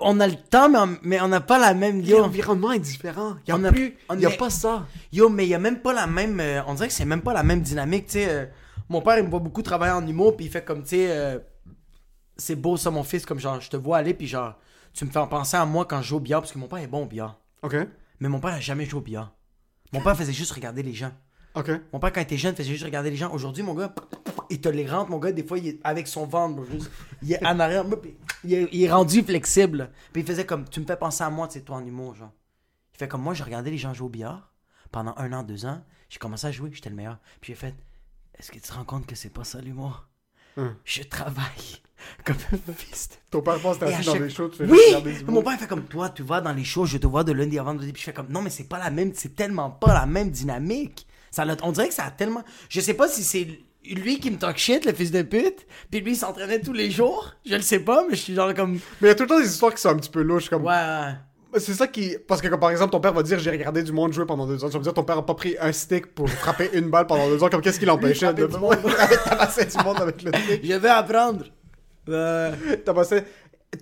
[0.00, 2.00] On a le temps, mais on- mais on n'a pas la même...
[2.02, 3.36] Yo, L'environnement est différent.
[3.46, 4.86] Il y a On plus, il y a pas ça.
[5.12, 6.38] Yo, mais il y a même pas la même.
[6.40, 8.26] euh, on dirait que c'est même pas la même dynamique, tu sais.
[8.28, 8.44] euh,
[8.88, 11.40] mon père, il me voit beaucoup travailler en humour, puis il fait comme, tu sais,
[12.40, 14.58] c'est beau ça, mon fils, comme genre, je te vois aller, puis genre,
[14.92, 16.78] tu me fais penser à moi quand je joue au billard, parce que mon père
[16.78, 17.38] est bon au billard.
[17.62, 17.76] OK.
[18.18, 19.32] Mais mon père a jamais joué au billard.
[19.92, 21.12] Mon père faisait juste regarder les gens.
[21.54, 21.70] OK.
[21.92, 23.32] Mon père, quand il était jeune, faisait juste regarder les gens.
[23.32, 23.94] Aujourd'hui, mon gars,
[24.50, 26.90] il te les rentre, mon gars, des fois, il est avec son ventre, juste,
[27.22, 27.84] il est en arrière,
[28.44, 29.90] il est, il est rendu flexible.
[30.12, 32.14] Puis il faisait comme, tu me fais penser à moi, tu sais, toi en humour,
[32.14, 32.32] genre.
[32.94, 34.52] Il fait comme moi, j'ai regardé les gens jouer au billard
[34.92, 35.82] pendant un an, deux ans.
[36.08, 37.18] J'ai commencé à jouer, j'étais le meilleur.
[37.40, 37.74] Puis j'ai fait,
[38.38, 40.09] est-ce que tu te rends compte que c'est pas ça l'humour?
[40.56, 40.74] Hum.
[40.84, 41.80] Je travaille
[42.24, 44.64] comme un fils de Ton père pense que à assis dans des shows, tu fais
[44.64, 44.78] Oui!
[45.18, 47.32] du Mon père fait comme toi, tu vas dans les shows, je te vois de
[47.32, 49.70] lundi à vendredi, puis je fais comme non, mais c'est pas la même, c'est tellement
[49.70, 51.06] pas la même dynamique.
[51.30, 52.42] Ça on dirait que ça a tellement.
[52.68, 53.46] Je sais pas si c'est
[53.84, 56.90] lui qui me talk shit, le fils de pute, puis lui il s'entraînait tous les
[56.90, 57.34] jours.
[57.46, 58.72] Je le sais pas, mais je suis genre comme.
[58.72, 60.48] Mais il y a tout le temps des histoires qui sont un petit peu louches,
[60.48, 60.64] comme...
[60.64, 61.14] Ouais, ouais.
[61.58, 62.16] C'est ça qui.
[62.28, 64.46] Parce que, comme, par exemple, ton père va dire j'ai regardé du monde jouer pendant
[64.46, 64.68] deux ans.
[64.68, 67.06] Tu vas me dire ton père a pas pris un stick pour frapper une balle
[67.06, 67.48] pendant deux ans.
[67.48, 68.94] Comme qu'est-ce qui l'empêchait de Frapper du monde.
[69.24, 71.44] tabasser du monde avec le stick Je vais apprendre.
[72.08, 72.52] Euh,
[72.84, 73.22] Tabasser.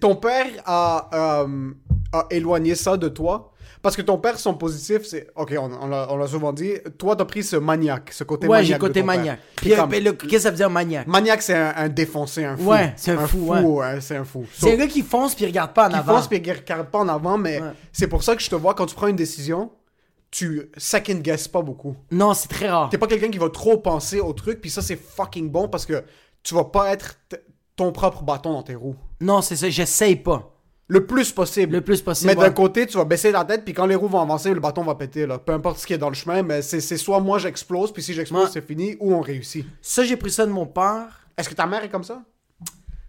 [0.01, 1.71] Ton père a, euh,
[2.13, 3.53] a éloigné ça de toi?
[3.89, 5.29] Parce que ton père, son positif, c'est.
[5.35, 6.75] Ok, on, on l'a souvent dit.
[6.99, 8.67] Toi, t'as pris ce maniaque, ce côté ouais, maniaque.
[8.67, 9.17] j'ai de côté ton père.
[9.17, 9.41] maniaque.
[9.57, 11.07] Puis comme- le- qu'est-ce que ça veut dire maniaque?
[11.07, 12.65] Maniaque, c'est un, un défoncé, un fou.
[12.69, 13.61] Ouais, c'est un fou, ouais.
[13.63, 14.45] ouais, c'est un fou.
[14.53, 16.17] So, C'est un gars qui fonce puis regarde pas en qui avant.
[16.17, 17.71] fonce puis qui regarde pas en avant, mais Ouais.
[17.93, 19.71] c'est pour ça que je te vois quand tu prends une décision,
[20.31, 21.97] tu second guess pas beaucoup.
[22.11, 22.91] Non, c'est très rare.
[22.91, 25.87] T'es pas quelqu'un qui va trop penser au truc, puis ça c'est fucking bon parce
[25.87, 26.05] que
[26.43, 27.15] tu vas pas être
[27.75, 28.97] ton propre bâton dans tes roues.
[29.23, 30.55] Non, c'est ça, j'essaye pas.
[30.91, 31.75] Le plus possible.
[31.75, 32.31] Le plus possible.
[32.35, 34.61] Mais d'un côté, tu vas baisser la tête, puis quand les roues vont avancer, le
[34.61, 35.27] bâton va péter.
[35.27, 35.39] Là.
[35.39, 38.15] Peu importe ce qui est dans le chemin, mais c'est soit moi j'explose, puis si
[38.15, 38.51] j'explose, Ouais.
[38.53, 39.67] c'est fini, ou on réussit.
[39.83, 41.27] Ça, j'ai pris ça de mon père.
[41.37, 42.23] Est-ce que ta mère est comme ça?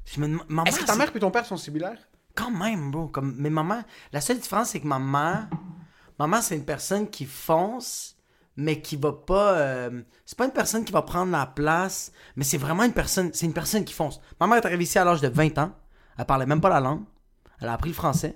[0.06, 1.98] Je me Est-ce que ta mère et ton père sont similaires?
[2.36, 3.08] Quand même, bro.
[3.08, 5.48] Comme, mais maman, la seule différence, c'est que ma mère,
[6.18, 8.16] maman, c'est une personne qui fonce,
[8.58, 9.54] mais qui va pas.
[9.58, 13.30] euh, c'est pas une personne qui va prendre la place, mais c'est vraiment une personne.
[13.34, 14.20] C'est une personne qui fonce.
[14.40, 15.72] Ma mère est arrivée ici à l'âge de 20 ans.
[16.18, 17.04] Elle parlait même pas la langue.
[17.62, 18.36] Elle a appris le français.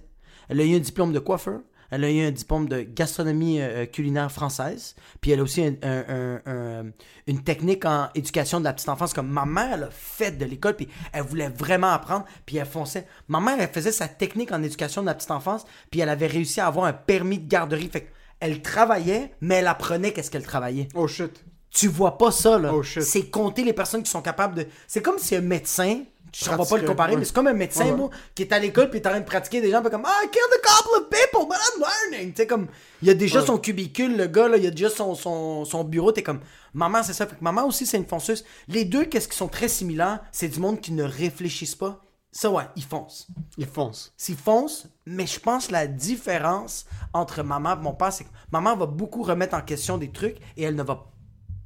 [0.50, 1.60] Elle a eu un diplôme de coiffeur.
[1.92, 4.96] Elle a eu un diplôme de gastronomie euh, culinaire française.
[5.22, 6.86] Puis elle a aussi un- un- un- un-
[7.28, 9.14] une technique en éducation de la petite enfance.
[9.14, 12.66] Comme ma mère, elle a fait de l'école, puis elle voulait vraiment apprendre, puis elle
[12.66, 13.06] fonçait.
[13.28, 16.26] Ma mère, elle faisait sa technique en éducation de la petite enfance, puis elle avait
[16.28, 17.90] réussi à avoir un permis de garderie.
[17.90, 18.08] Fait
[18.40, 20.88] elle travaillait, mais elle apprenait qu'est-ce qu'elle travaillait.
[20.96, 21.44] Oh shit.
[21.70, 22.74] Tu vois pas ça, là.
[22.74, 23.04] Oh, shit.
[23.04, 24.68] c'est compter les personnes qui sont capables de.
[24.88, 26.02] C'est comme si un médecin.
[26.34, 27.20] Je ne vais pas le comparer, ouais.
[27.20, 29.20] mais c'est comme un médecin, Ouais, bro, qui est à l'école puis est en train
[29.20, 31.84] de pratiquer des gens, puis comme Ah, I killed a couple of people, but I'm
[32.12, 32.34] learning.
[32.34, 32.68] Tu sais, comme,
[33.02, 35.64] il y a déjà son cubicule, le gars, là, il y a déjà son, son,
[35.64, 36.40] son bureau, t'es comme,
[36.74, 37.28] maman, c'est ça.
[37.28, 38.44] Fait que maman aussi, c'est une fonceuse.
[38.68, 42.02] Les deux, qu'est-ce qui sont très similaires, c'est du monde qui ne réfléchissent pas.
[42.32, 43.28] Ça, ouais, ils foncent.
[43.60, 44.12] Il fonce.
[44.18, 48.76] S'ils foncent, mais je pense la différence entre maman et mon père, c'est que maman
[48.76, 51.13] va beaucoup remettre en question des trucs et elle ne va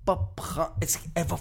[0.07, 0.73] pas prendre.
[0.79, 1.37] qu'elle va.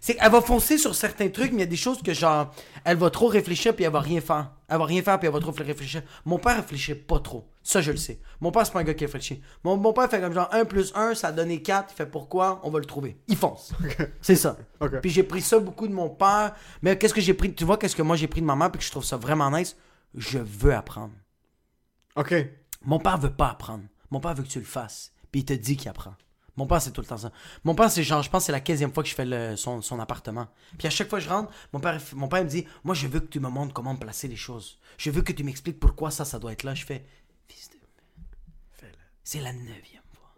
[0.00, 2.54] C'est qu'elle va foncer sur certains trucs, mais il y a des choses que genre,
[2.84, 4.52] elle va trop réfléchir puis elle va rien faire.
[4.68, 6.02] Elle va rien faire puis elle va trop réfléchir.
[6.26, 7.48] Mon père réfléchit pas trop.
[7.62, 8.20] Ça, je le sais.
[8.42, 9.42] Mon père, c'est pas un gars qui réfléchit.
[9.64, 11.94] Mon, mon père fait comme genre 1 plus 1, ça a donné 4.
[11.94, 12.60] Il fait pourquoi?
[12.64, 13.16] On va le trouver.
[13.28, 13.72] Il fonce.
[14.20, 14.58] C'est ça.
[15.00, 16.54] Puis j'ai pris ça beaucoup de mon père.
[16.82, 17.54] Mais qu'est-ce que j'ai pris?
[17.54, 19.16] Tu vois, qu'est-ce que moi j'ai pris de ma mère puis que je trouve ça
[19.16, 19.74] vraiment nice?
[20.14, 21.14] Je veux apprendre.
[22.16, 22.34] Ok.
[22.84, 23.84] Mon père veut pas apprendre.
[24.10, 25.12] Mon père veut que tu le fasses.
[25.32, 26.14] Puis il te dit qu'il apprend.
[26.56, 27.32] Mon père, c'est tout le temps ça.
[27.64, 29.56] Mon père, c'est genre, je pense que c'est la 15e fois que je fais le-
[29.56, 30.46] son, son appartement.
[30.78, 33.06] Puis à chaque fois que je rentre, mon père, mon père me dit Moi, je
[33.08, 34.78] veux que tu me montres comment placer les choses.
[34.96, 36.74] Je veux que tu m'expliques pourquoi ça, ça doit être là.
[36.74, 37.04] Je fais
[37.48, 37.76] Fils de.
[38.72, 38.92] Fais-le.
[39.24, 40.32] C'est la neuvième fois.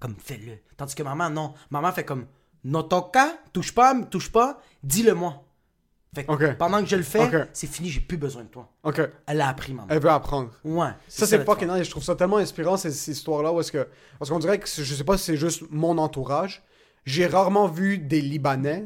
[0.00, 0.58] Comme fais-le.
[0.76, 1.54] Tandis que maman, non.
[1.70, 2.26] Maman fait comme
[2.64, 5.44] No toca, touche pas, touche pas, dis-le moi.
[6.18, 6.56] Fait que Ok.
[6.56, 8.68] pendant que je le fais, c'est fini, j'ai plus besoin de toi.
[9.26, 9.86] Elle a appris, maman.
[9.90, 10.50] Elle veut apprendre.
[10.64, 10.88] Ouais.
[11.08, 11.84] Ça, c'est fucking nice.
[11.84, 13.52] Je trouve ça tellement inspirant, ces, ces histoires-là.
[13.52, 13.86] Où est-ce que...
[14.18, 16.62] Parce qu'on dirait que, je sais pas si c'est juste mon entourage.
[17.04, 18.84] J'ai rarement vu des Libanais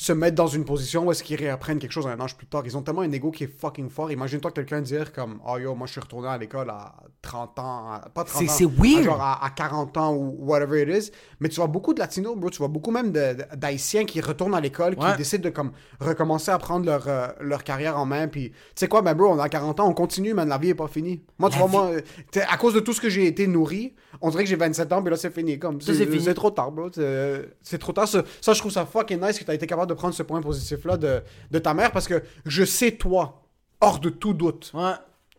[0.00, 2.62] se mettre dans une position où est-ce qu'ils réapprennent quelque chose un âge plus tard.
[2.64, 4.12] Ils ont tellement un ego qui est fucking fort.
[4.12, 7.90] Imagine-toi quelqu'un dire comme «Oh yo, moi je suis retourné à l'école à 30 ans.
[7.90, 8.70] à- Pas 30 C'est- ans.
[8.98, 11.10] à Genre à, à 40 ans ou whatever it is.
[11.40, 12.48] Mais tu vois beaucoup de Latinos, bro.
[12.48, 16.58] Tu vois beaucoup même d'Haïtiens qui retournent à l'école, qui décident de comme recommencer à
[16.58, 18.28] prendre leur, euh, leur carrière en main.
[18.28, 20.48] Puis tu sais quoi, ben bro, on a 40 ans, on continue, man.
[20.48, 21.24] La vie est pas finie.
[21.40, 22.00] Moi, tu vois, moi, euh,
[22.48, 25.02] à cause de tout ce que j'ai été nourri, on dirait que j'ai 27 ans,
[25.02, 25.58] puis là, c'est fini.
[25.58, 26.20] Comme, Ça, c'est fini.
[26.22, 26.88] C'est trop tard, bro.
[26.92, 28.08] C'est c'est trop tard.
[28.08, 30.22] Ça, ça, je trouve ça fucking nice que tu as été capable de prendre ce
[30.22, 33.42] point positif-là de, de ta mère parce que je sais, toi,
[33.80, 34.92] hors de tout doute, Ouais.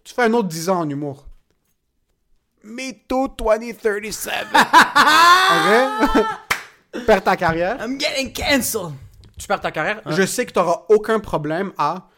[0.04, 1.28] tu fais un autre 10 ans en humour.
[2.64, 4.34] Me too 2037.
[4.54, 6.26] ok?
[7.06, 7.78] Perds ta carrière.
[7.82, 8.94] I'm getting cancelled.
[9.38, 10.02] Tu perds ta carrière?
[10.08, 12.09] Je sais que tu n'auras aucun problème à.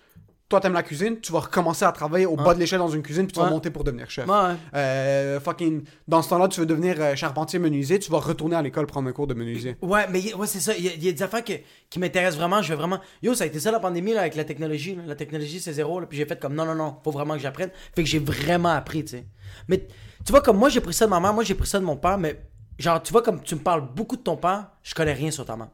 [0.51, 3.01] Toi, t'aimes la cuisine, tu vas recommencer à travailler au bas de l'échelle dans une
[3.01, 4.27] cuisine, puis tu vas monter pour devenir chef.
[4.27, 4.55] Ouais.
[4.75, 8.61] Euh, fucking, dans ce temps-là, tu veux devenir euh, charpentier menuisier, tu vas retourner à
[8.61, 9.77] l'école prendre un cours de menuisier.
[9.81, 10.75] Ouais, mais ouais, c'est ça.
[10.77, 11.53] Il y, a- il y a des affaires que-
[11.89, 12.61] qui m'intéressent vraiment.
[12.61, 12.99] Je vais vraiment.
[13.23, 14.93] Yo, ça a été ça la pandémie là, avec la technologie.
[14.95, 15.03] là.
[15.07, 16.01] La technologie, c'est zéro.
[16.01, 16.05] là.
[16.05, 17.69] Puis j'ai fait comme non, non, non, faut vraiment que j'apprenne.
[17.95, 19.25] Fait que j'ai vraiment appris, tu sais.
[19.69, 19.87] Mais
[20.25, 21.85] tu vois, comme moi, j'ai pris ça de ma mère, moi, j'ai pris ça de
[21.85, 22.17] mon père.
[22.17, 22.41] Mais
[22.77, 25.45] genre, tu vois, comme tu me parles beaucoup de ton père, je connais rien sur
[25.45, 25.69] ta mère.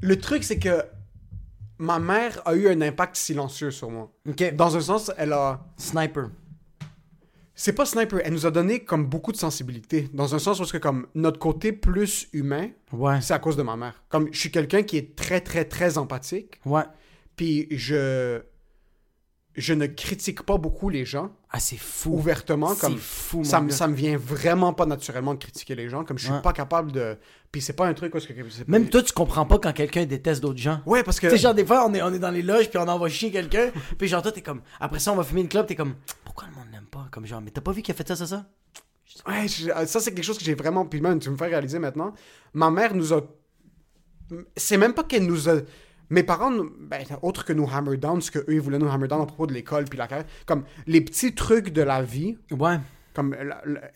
[0.00, 0.82] Le truc, c'est que
[1.80, 4.12] ma mère a eu un impact silencieux sur moi.
[4.54, 5.60] Dans un sens, elle a.
[5.76, 6.28] Sniper.
[7.54, 10.08] C'est pas sniper, elle nous a donné comme beaucoup de sensibilité.
[10.14, 13.20] Dans un sens est-ce que comme notre côté plus humain, Ouais.
[13.20, 14.02] c'est à cause de ma mère.
[14.08, 16.84] Comme je suis quelqu'un qui est très très très empathique, Ouais.
[17.36, 18.40] puis je
[19.56, 22.10] je ne critique pas beaucoup les gens Ah, c'est fou.
[22.12, 26.04] ouvertement comme fou, ça me ça me vient vraiment pas naturellement de critiquer les gens
[26.04, 26.42] comme je suis Ouais.
[26.42, 27.18] pas capable de
[27.50, 30.40] puis c'est pas un truc est-ce que Même toi, tu comprends pas quand quelqu'un déteste
[30.40, 30.80] d'autres gens.
[30.86, 32.70] Ouais, parce que Tu sais, genre, des fois, on est, on est dans les loges,
[32.70, 34.62] puis on envoie chier quelqu'un, puis genre, toi, t'es comme.
[34.78, 35.96] Après ça, on va fumer une clope, t'es comme.
[36.24, 37.08] Pourquoi le monde l'aime pas?
[37.10, 38.46] Comme genre, mais t'as pas vu qu'il a fait ça, ça, ça?
[39.26, 40.86] Ouais, je- ça c'est quelque chose que j'ai vraiment.
[40.86, 42.14] Puis même, tu me fais réaliser maintenant.
[42.54, 43.22] Ma mère nous a.
[44.56, 45.56] C'est même pas qu'elle nous a.
[46.10, 49.22] Mes parents, ben, autre que nous hammer down, ce qu'eux ils voulaient nous hammer down
[49.22, 52.78] à propos de l'école puis la carrière, comme les petits trucs de la vie, Ouais.
[53.14, 53.34] comme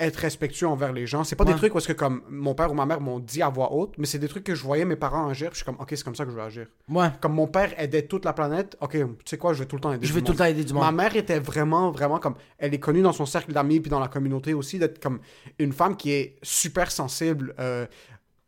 [0.00, 2.74] être respectueux envers les gens, c'est pas des trucs parce que comme mon père ou
[2.74, 4.96] ma mère m'ont dit à voix haute, mais c'est des trucs que je voyais mes
[4.96, 6.66] parents agir, puis je suis comme, ok, c'est comme ça que je veux agir.
[6.88, 7.08] Ouais.
[7.20, 9.80] Comme mon père aidait toute la planète, ok, tu sais quoi, je vais tout le
[9.80, 10.82] temps aider Je vais tout le temps aider du monde.
[10.82, 12.34] Ma mère était vraiment, vraiment comme.
[12.58, 15.20] Elle est connue dans son cercle d'amis puis dans la communauté aussi d'être comme
[15.58, 17.86] une femme qui est super sensible, euh,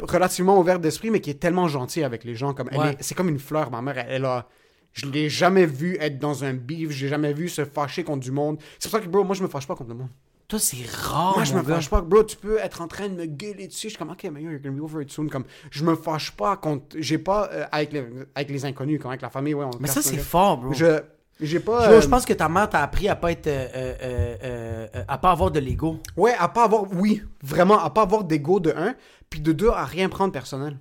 [0.03, 2.53] relativement ouverte d'esprit, mais qui est tellement gentille avec les gens.
[2.55, 2.91] Comme Ouais.
[2.93, 3.99] est- c'est comme une fleur, ma mère.
[3.99, 4.47] Elle, elle a.
[4.93, 8.31] Je l'ai jamais vue être dans un beef, j'ai jamais vu se fâcher contre du
[8.31, 8.59] monde.
[8.79, 10.09] C'est pour ça que, bro, moi, je me fâche pas contre le monde.
[10.49, 11.35] Toi, c'est rare.
[11.35, 12.01] moi, je me fâche pas.
[12.01, 13.89] Bro, tu peux être en train de me gueuler dessus.
[13.89, 15.29] Je suis comme, ok, yo, you're gonna be over it soon.
[15.29, 16.97] Comme, je me fâche pas contre.
[16.99, 17.51] J'ai pas.
[17.53, 18.05] euh, avec, les,
[18.35, 19.65] avec les inconnus, comme avec la famille, ouais.
[19.67, 20.73] on Mais ça, c'est fort, bro.
[20.73, 21.01] Je.
[21.39, 21.89] J'ai pas.
[21.91, 23.49] Yo, euh, je pense que ta mère t'a appris à pas être.
[23.49, 26.01] euh, à pas avoir de l'ego.
[26.17, 28.95] Ouais, à pas avoir, oui, vraiment, à pas avoir d'ego de un,
[29.31, 30.79] puis de deux, à rien prendre personnel.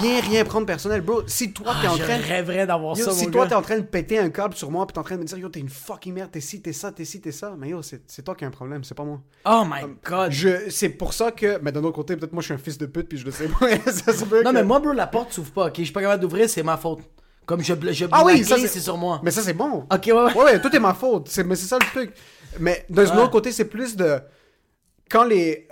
[0.00, 1.22] Rien, rien prendre personnel, bro.
[1.26, 2.16] Si toi, t'es en Ah, Je train...
[2.18, 4.86] rêverais d'avoir ça, si mon toi, t'es en train de péter un câble sur moi,
[4.86, 6.72] puis t'es en train de me dire, yo, t'es une fucking merde, t'es ci, t'es
[6.74, 9.02] ça, t'es ci, t'es ça, mais yo, c'est toi qui as un problème, c'est pas
[9.02, 9.20] moi.
[9.46, 10.30] Oh my god.
[10.30, 12.76] Je, c'est pour ça que, mais d'un autre côté, peut-être moi, je suis un fils
[12.78, 13.66] de pute, puis je le sais pas.
[13.90, 15.74] ça se peut Non, que- mais moi, bro, la porte s'ouvre pas, ok?
[15.78, 17.00] Je suis pas capable d'ouvrir, c'est ma faute.
[17.46, 19.20] Comme je, je Ah oui, c'est- sur moi.
[19.24, 19.86] Mais ça, c'est bon.
[19.92, 20.34] Ok, ouais, ouais.
[20.36, 21.28] Ouais, tout est ma faute.
[21.28, 22.12] C'est, mais c'est ça le truc.
[22.60, 23.22] Mais d'un Ouais.
[23.22, 24.20] autre côté, c'est plus de.
[25.10, 25.66] Quand les.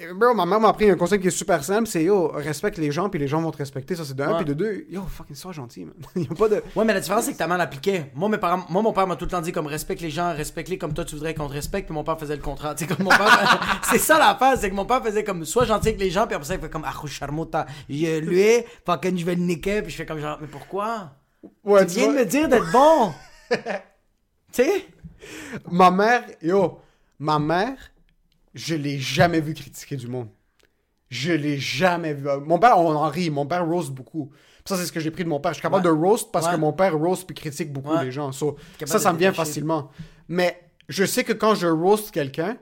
[0.00, 2.78] Euh, Bro, ma mère m'a appris un conseil qui est super simple c'est yo, respecte
[2.78, 3.94] les gens, puis les gens vont te respecter.
[3.94, 4.30] Ça, c'est de un.
[4.30, 4.36] Ouais.
[4.38, 5.94] Puis de deux, yo, fucking sois gentil, man.
[6.16, 6.62] Il y a pas de.
[6.74, 8.10] Ouais, mais la différence, c'est que ta mère l'appliquait.
[8.14, 10.34] Moi, mes parents, moi, mon père m'a tout le temps dit comme respecte les gens,
[10.34, 12.74] respecte-les comme toi tu voudrais qu'on te respecte, puis mon père faisait le contraire.
[12.76, 15.88] Sais, comme mon père, c'est ça l'affaire, c'est que mon père faisait comme sois gentil
[15.88, 19.24] avec les gens, puis après ça, il fait comme ah, charmota, je lui, fucking, je
[19.24, 21.12] vais le niquer, puis je fais comme genre, mais pourquoi?
[21.62, 23.12] Ouais, Tu viens de me dire d'être bon!
[23.50, 23.58] tu
[24.52, 24.86] sais?
[25.70, 26.80] Ma mère, yo,
[27.18, 27.76] ma mère,
[28.54, 30.28] je l'ai jamais vu critiquer du monde.
[31.10, 32.26] Je l'ai jamais vu.
[32.44, 33.30] Mon père, on en rit.
[33.30, 34.30] Mon père roast beaucoup.
[34.64, 35.52] Ça, c'est ce que j'ai pris de mon père.
[35.52, 35.92] Je suis capable Ouais.
[35.92, 36.52] de roast parce Ouais.
[36.54, 38.04] que mon père roast puis critique beaucoup Ouais.
[38.04, 38.32] les gens.
[38.32, 39.90] So, ça, ça me vient facilement.
[40.28, 42.54] Mais je sais que quand je roast quelqu'un, euh,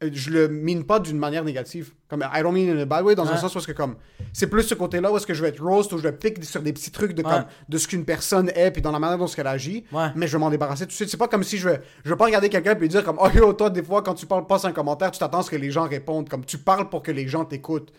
[0.00, 1.92] je le mine pas d'une manière négative.
[2.08, 3.96] Comme, I don't mean in a bad way, dans un sens où est-ce que comme,
[4.32, 6.42] c'est plus ce côté-là où est-ce que je vais être roast, où je vais piquer
[6.42, 7.30] sur des petits trucs de Ouais.
[7.30, 9.84] comme, de ce qu'une personne est, puis dans la manière dont elle agit.
[9.92, 10.06] Ouais.
[10.14, 11.08] Mais je vais m'en débarrasser tout de suite.
[11.10, 13.28] C'est pas comme si je vais, je vais pas regarder quelqu'un puis dire comme, oh
[13.34, 15.56] yo, toi, des fois, quand tu parles, passe un commentaire, tu t'attends à ce que
[15.56, 16.28] les gens répondent.
[16.28, 17.92] Comme, tu parles pour que les gens t'écoutent.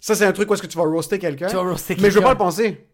[0.00, 1.46] Ça, c'est un truc où est-ce que tu vas roaster quelqu'un.
[1.48, 2.26] Tu vas roaster Mais je veux quelqu'un.
[2.26, 2.86] pas le penser.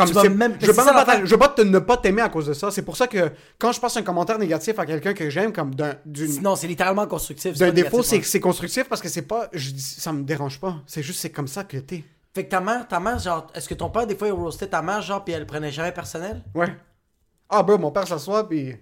[0.00, 1.96] Comme Tu vas c'est- même- je veux pas, ça je veux pas te, ne pas
[1.96, 2.70] t'aimer à cause de ça.
[2.70, 5.74] C'est pour ça que quand je passe un commentaire négatif à quelqu'un que j'aime, comme
[5.74, 5.94] d'un,
[6.42, 7.56] Non, c'est littéralement constructif.
[7.58, 10.76] d'un défaut, c'est c'est constructif parce que c'est pas, je ça me dérange pas.
[10.86, 12.04] C'est juste, c'est comme ça que t'es.
[12.34, 14.68] Fait que ta mère, ta mère, genre, est-ce que ton père, des fois, il roastait
[14.68, 16.42] ta mère, genre, puis elle le prenait jamais personnel?
[16.54, 16.68] Ouais.
[17.48, 18.76] Ah, bro, mon père s'assoit, puis.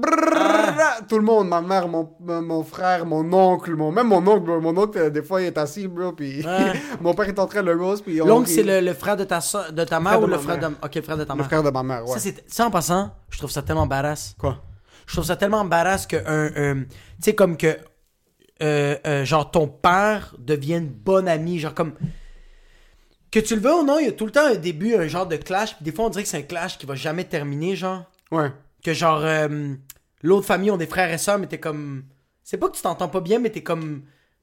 [0.00, 1.00] Brrra.
[1.08, 4.60] Tout le monde, ma mère, mon, mon frère, mon oncle, mon, même mon oncle, bro.
[4.60, 6.44] Mon oncle, euh, des fois, il est assis, bro, puis
[7.00, 9.16] mon père est en train de le rose, puis on L'oncle, c'est le, le frère
[9.16, 10.66] de ta, de ta mère ou le frère de...
[10.66, 10.76] mère.
[10.82, 11.46] Ok, le frère de ta le mère.
[11.46, 12.12] frère de ma mère, ouais.
[12.12, 12.44] Ça, c'est...
[12.52, 14.34] ça, en passant, je trouve ça tellement badass.
[14.38, 14.62] Quoi?
[15.06, 16.46] Je trouve ça tellement badass que un,
[16.80, 16.88] un- tu
[17.20, 17.76] sais comme que
[18.62, 21.92] euh, euh, genre ton père devienne bon ami, genre comme
[23.30, 25.06] que tu le veux ou non, il y a tout le temps un début, un
[25.08, 27.24] genre de clash, puis des fois on dirait que c'est un clash qui va jamais
[27.24, 28.50] terminer, genre Ouais.
[28.86, 29.74] Que genre euh,
[30.22, 32.04] l'autre famille ont des frères et sœurs, mais t'es comme
[32.44, 34.02] c'est pas que tu t'entends pas bien, mais t'es comme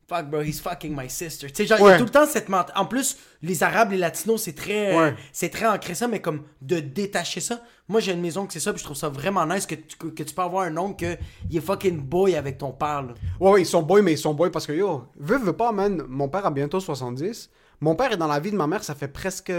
[0.10, 1.48] fuck bro, he's fucking my sister.
[1.50, 1.98] Tu sais genre il y a Ouais.
[1.98, 5.16] tout le temps cette ment- en plus les arabes, les latinos, c'est très euh, Ouais.
[5.32, 7.62] c'est très ancré ça, mais comme de détacher ça.
[7.88, 9.96] Moi j'ai une maison que c'est ça, puis je trouve ça vraiment nice que tu,
[9.98, 13.02] que tu peux avoir un oncle que il est fucking boy avec ton père.
[13.04, 13.14] là.
[13.40, 15.72] Ouais, ouais, ils sont boys, mais ils sont boys parce que, yo, veux, veux pas,
[15.72, 17.50] man, mon père a bientôt 70.
[17.80, 19.52] Mon père est dans la vie de ma mère, ça fait presque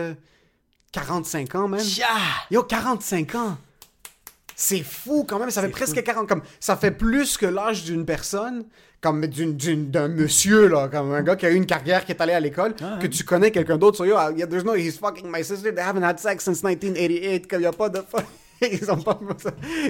[0.92, 1.80] 45 ans, man.
[1.80, 2.06] Tcha!
[2.50, 3.56] Yo, 45 ans!
[4.56, 8.04] C'est fou quand même, ça fait presque 40 comme ça fait plus que l'âge d'une
[8.06, 8.64] personne,
[9.00, 12.32] comme d'un monsieur là, comme un gars qui a eu une carrière qui est allé
[12.32, 15.30] à l'école, que tu connais quelqu'un d'autre sur yo, ah, yeah, there's no he's fucking
[15.30, 18.24] my sister, they haven't had sex since 1988, qu'il y a pas de fuck-
[18.62, 19.18] ils ont pas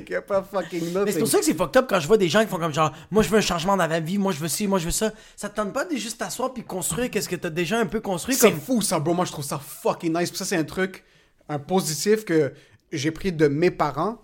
[0.07, 1.05] qu'il y a pas fucking nothing.
[1.05, 2.57] Mais c'est pour ça que c'est fucked up quand je vois des gens qui font
[2.59, 4.79] comme genre, moi je veux un changement dans ma vie, moi je veux ci, moi
[4.79, 5.13] je veux ça.
[5.37, 8.01] Ça te tente pas de juste t'asseoir puis construire qu'est-ce que t'as déjà un peu
[8.01, 8.59] construit C'est comme.
[8.61, 9.13] fou ça, bro.
[9.13, 10.31] Moi, je trouve ça fucking nice.
[10.31, 11.05] Puis ça, c'est un truc,
[11.51, 12.55] un positif que
[12.91, 14.19] j'ai pris de mes parents.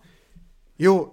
[0.81, 1.13] Yo,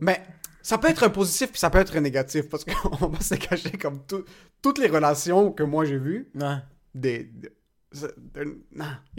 [0.00, 0.22] mais
[0.62, 3.34] ça peut être un positif puis ça peut être un négatif parce qu'on va se
[3.34, 4.24] cacher comme tout-
[4.62, 6.56] toutes les relations que moi j'ai vues, Ouais.
[6.94, 7.24] des.
[7.24, 7.50] des-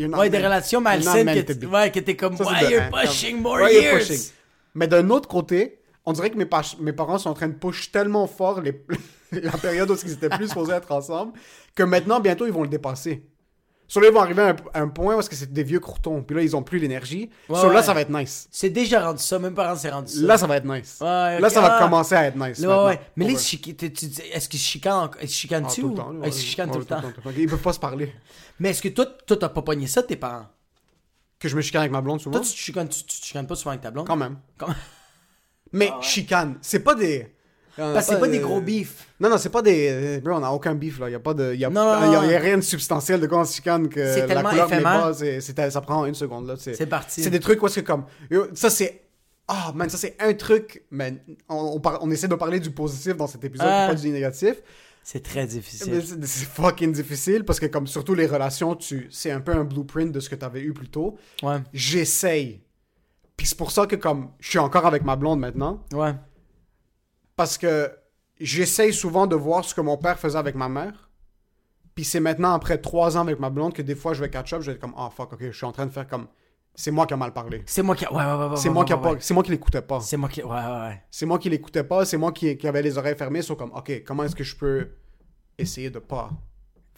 [0.08, 1.72] not Ouais, des relations malsaines que, to t- be.
[1.72, 4.08] ouais, que t'es comme, Ça, why you're hein, pushing more why years?
[4.08, 4.32] pushing?
[4.76, 7.54] Mais d'un autre côté, on dirait que mes, pa- mes parents sont en train de
[7.56, 8.86] push tellement fort les-
[9.32, 11.34] la période où ils étaient plus supposés être ensemble
[11.76, 13.26] que maintenant, bientôt, ils vont le dépasser.
[13.90, 15.64] Sur là, ils vont arriver à un, à un point où est-ce que c'est des
[15.64, 16.22] vieux croutons.
[16.24, 17.30] Puis là, ils ont plus l'énergie.
[17.50, 17.84] Ouais, Sur là, ouais.
[17.84, 18.48] ça va être nice.
[18.52, 20.22] C'est déjà rendu ça, même parents c'est rendu ça.
[20.22, 21.00] Là, ça va être nice.
[21.02, 21.80] Ouais, Là, ça va ah.
[21.84, 22.60] commencer à être nice.
[22.60, 23.02] Là, ouais, ouais.
[23.16, 25.98] Mais là, est-ce qu'ils se chicanent, en- ils se Ah, chicanent-tu tout le ou?
[25.98, 26.46] temps, là, Ouais, Ils se ouais.
[26.46, 27.32] chicanent tout Ouais, le temps.
[27.36, 28.14] Ils peuvent pas se parler.
[28.60, 30.46] Mais est-ce que toi, toi, t'as pas pogné ça de tes parents?
[31.40, 32.38] Que je me chicane avec ma blonde souvent?
[32.38, 34.06] Toi, tu te chicanes, tu, tu te chicanes pas souvent avec ta blonde?
[34.06, 34.38] Quand même.
[34.58, 34.68] Quand-
[35.72, 37.34] Mais chicane, c'est pas des.
[37.80, 39.08] Parce que c'est pas des gros beefs.
[39.20, 39.90] Non, non, c'est pas des.
[39.90, 41.10] euh, Bro, on a aucun beef, là.
[41.10, 41.54] Y a pas de.
[41.56, 42.30] Y a, Non, non, y a- non.
[42.30, 44.68] y a rien de substantiel de quoi on se chicane que C'est la tellement couleur
[44.72, 44.84] éphémère.
[45.10, 46.56] bas, c'est- ça prend une seconde, là.
[46.58, 47.22] C'est parti.
[47.24, 48.06] C'est des trucs où est-ce que comme.
[48.54, 49.02] Ça, c'est.
[49.48, 50.84] Ah, man, ça, c'est un truc.
[50.92, 51.18] Man,
[51.50, 53.88] on, on, par- on essaie de parler du positif dans cet épisode, Ah.
[53.90, 54.58] pas du négatif.
[55.04, 56.04] C'est très difficile.
[56.06, 59.64] c'est c'est fucking difficile parce que, comme surtout les relations, tu c'est un peu un
[59.64, 61.18] blueprint de ce que tu avais eu plus tôt.
[61.42, 62.62] Ouais, J'essaye.
[63.36, 65.84] Puis c'est pour ça que, comme, je suis encore avec ma blonde maintenant.
[65.94, 66.14] ouais.
[67.40, 67.90] Parce que
[68.42, 71.10] j'essaye souvent de voir ce que mon père faisait avec ma mère.
[71.96, 74.52] Puis c'est maintenant, après trois ans avec ma blonde, que des fois je vais catch
[74.52, 76.28] up, je vais être comme, ah fuck, ok, je suis en train de faire comme.
[76.76, 77.64] C'est moi qui a mal parlé.
[77.66, 78.06] C'est moi qui.
[78.08, 78.58] Ouais, ouais, ouais.
[78.58, 79.18] C'est ouais, moi ouais, qui a ouais, pas, ouais.
[79.22, 80.02] c'est moi qui l'écoutais pas.
[80.02, 80.44] C'est moi qui.
[80.44, 81.02] Ouais, ouais, ouais.
[81.10, 83.72] C'est moi qui l'écoutais pas, c'est moi qui, qui avait les oreilles fermées, sur comme,
[83.72, 84.90] ok, comment est-ce que je peux
[85.58, 86.32] essayer de pas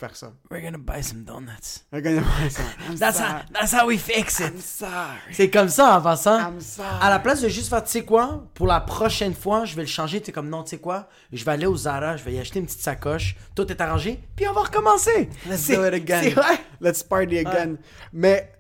[0.01, 0.33] faire ça.
[0.49, 1.85] We're gonna buy some donuts.
[1.93, 2.63] Regarde-moi ça.
[2.89, 4.47] I'm That's how, that's how we fix it.
[4.47, 5.19] I'm sorry.
[5.31, 6.39] C'est comme ça en passant.
[6.39, 6.89] I'm sorry.
[7.01, 9.83] À la place de juste faire, tu sais quoi, pour la prochaine fois, je vais
[9.83, 10.19] le changer.
[10.19, 12.39] Tu sais, comme non, tu sais quoi, je vais aller au Zara, je vais y
[12.39, 15.29] acheter une petite sacoche, tout est arrangé, puis on va recommencer.
[15.47, 16.33] Let's do it again.
[16.81, 17.77] Let's party again.
[18.11, 18.51] Mais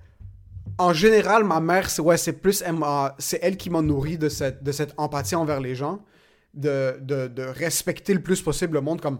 [0.77, 2.63] en général, ma mère, c'est ouais, plus
[3.17, 6.03] c'est elle qui m'a nourri de cette, de cette empathie envers les gens,
[6.53, 9.01] de, de, de respecter le plus possible le monde.
[9.01, 9.19] Comme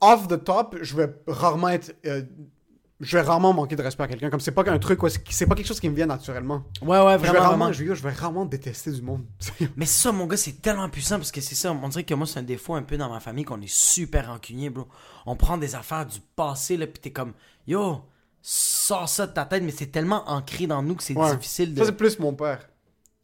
[0.00, 2.22] off the top, je vais rarement être, euh,
[3.00, 4.28] je vais rarement manquer de respect à quelqu'un.
[4.30, 4.98] Comme c'est pas qu'un truc,
[5.30, 6.64] c'est pas quelque chose qui me vient naturellement.
[6.82, 7.32] Ouais, ouais, je vais vraiment.
[7.40, 7.72] rarement, vraiment.
[7.72, 9.24] je, vais- je vais rarement détester du monde.
[9.76, 11.72] Mais ça, mon gars, c'est tellement puissant parce que c'est ça.
[11.72, 14.26] On dirait que moi, c'est un défaut un peu dans ma famille qu'on est super
[14.26, 14.86] rancunier, bro.
[15.26, 17.32] On prend des affaires du passé, là, pis t'es comme,
[17.66, 18.02] yo,
[18.42, 21.34] sors ça de ta tête, mais c'est tellement ancré dans nous que c'est Ouais.
[21.36, 21.78] difficile de.
[21.80, 22.66] Ça c'est plus mon père.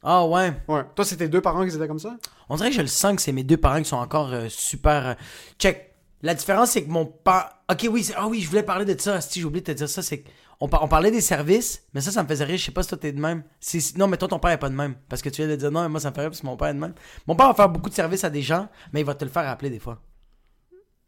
[0.03, 0.53] Ah ouais.
[0.69, 0.83] Ouais.
[0.95, 2.17] Toi, c'était deux parents qui étaient comme ça?
[2.49, 4.47] On dirait que je le sens que c'est mes deux parents qui sont encore euh,
[4.49, 5.07] super.
[5.07, 5.15] euh,
[5.59, 5.95] Check.
[6.23, 7.51] La différence, c'est que mon père.
[7.71, 9.21] Ok, oui, ah oui, je voulais parler de ça.
[9.21, 12.11] Si j'ai oublié de te dire ça, c'est qu'on on parlait des services, mais ça,
[12.11, 12.57] ça me faisait rire.
[12.57, 13.43] Je sais pas si toi t'es de même.
[13.61, 14.95] Si- Non, mais toi, ton père est pas de même.
[15.09, 16.47] Parce que tu viens de dire non, mais moi, ça me fait rire parce que
[16.47, 16.95] mon père est de même.
[17.27, 19.31] Mon père va faire beaucoup de services à des gens, mais il va te le
[19.31, 20.01] faire appeler des fois.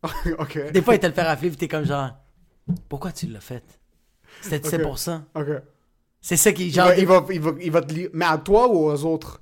[0.39, 0.73] ok.
[0.73, 2.11] Des fois, il te le fait rappeler, puis t'es comme genre.
[2.89, 3.65] Pourquoi tu l'as fait?
[4.43, 4.83] C'était c'est Ok.
[4.83, 5.25] pour ça.
[5.35, 5.47] Ok.
[6.21, 6.67] C'est ça qui.
[6.69, 8.11] Il Genre, va, il, va, il, va, il va te lire.
[8.13, 9.41] Mais à toi ou aux autres?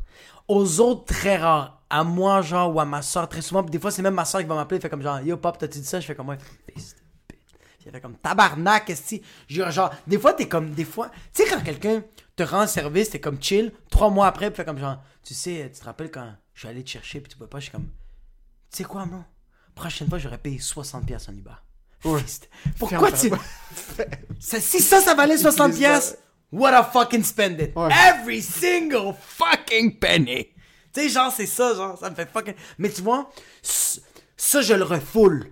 [0.49, 1.76] Aux autres, très rare.
[1.89, 3.63] À moi, genre, ou à ma soeur, très souvent.
[3.63, 4.77] Puis des fois, c'est même ma soeur qui va m'appeler.
[4.77, 6.01] Elle fait comme genre, Yo, pop, t'as-tu dit ça?
[6.01, 6.39] Je fais comme, ouais.
[6.67, 6.85] Puis
[7.87, 9.23] elle fait comme, tabarnak, est-ce que.
[9.49, 11.11] Genre, genre, des fois, t'es comme, des fois.
[11.33, 12.03] Tu sais, quand quelqu'un
[12.35, 13.73] te rend service, t'es comme chill.
[13.91, 16.69] Trois mois après, puis fait comme genre, tu sais, tu te rappelles quand je suis
[16.69, 17.85] allé te chercher, puis tu pouvais pas, je suis comme,
[18.73, 19.21] tu sais quoi, bro?
[19.77, 20.97] Prochaine fois, j'aurais payé 60$
[21.31, 21.51] en Uber.
[22.05, 22.21] Ouais.
[22.79, 23.31] Pourquoi tu.
[24.41, 25.93] Ça- si ça, ça valait 60 Utilise pas.
[25.95, 26.19] pièces,
[26.53, 27.75] what a fucking spend it.
[27.77, 27.89] Ouais.
[28.09, 30.49] Every single fucking penny.
[30.97, 32.55] Tu sais, genre, c'est ça, genre, ça me fait fucking.
[32.79, 33.31] Mais tu vois,
[33.63, 35.47] ça, je le refoule.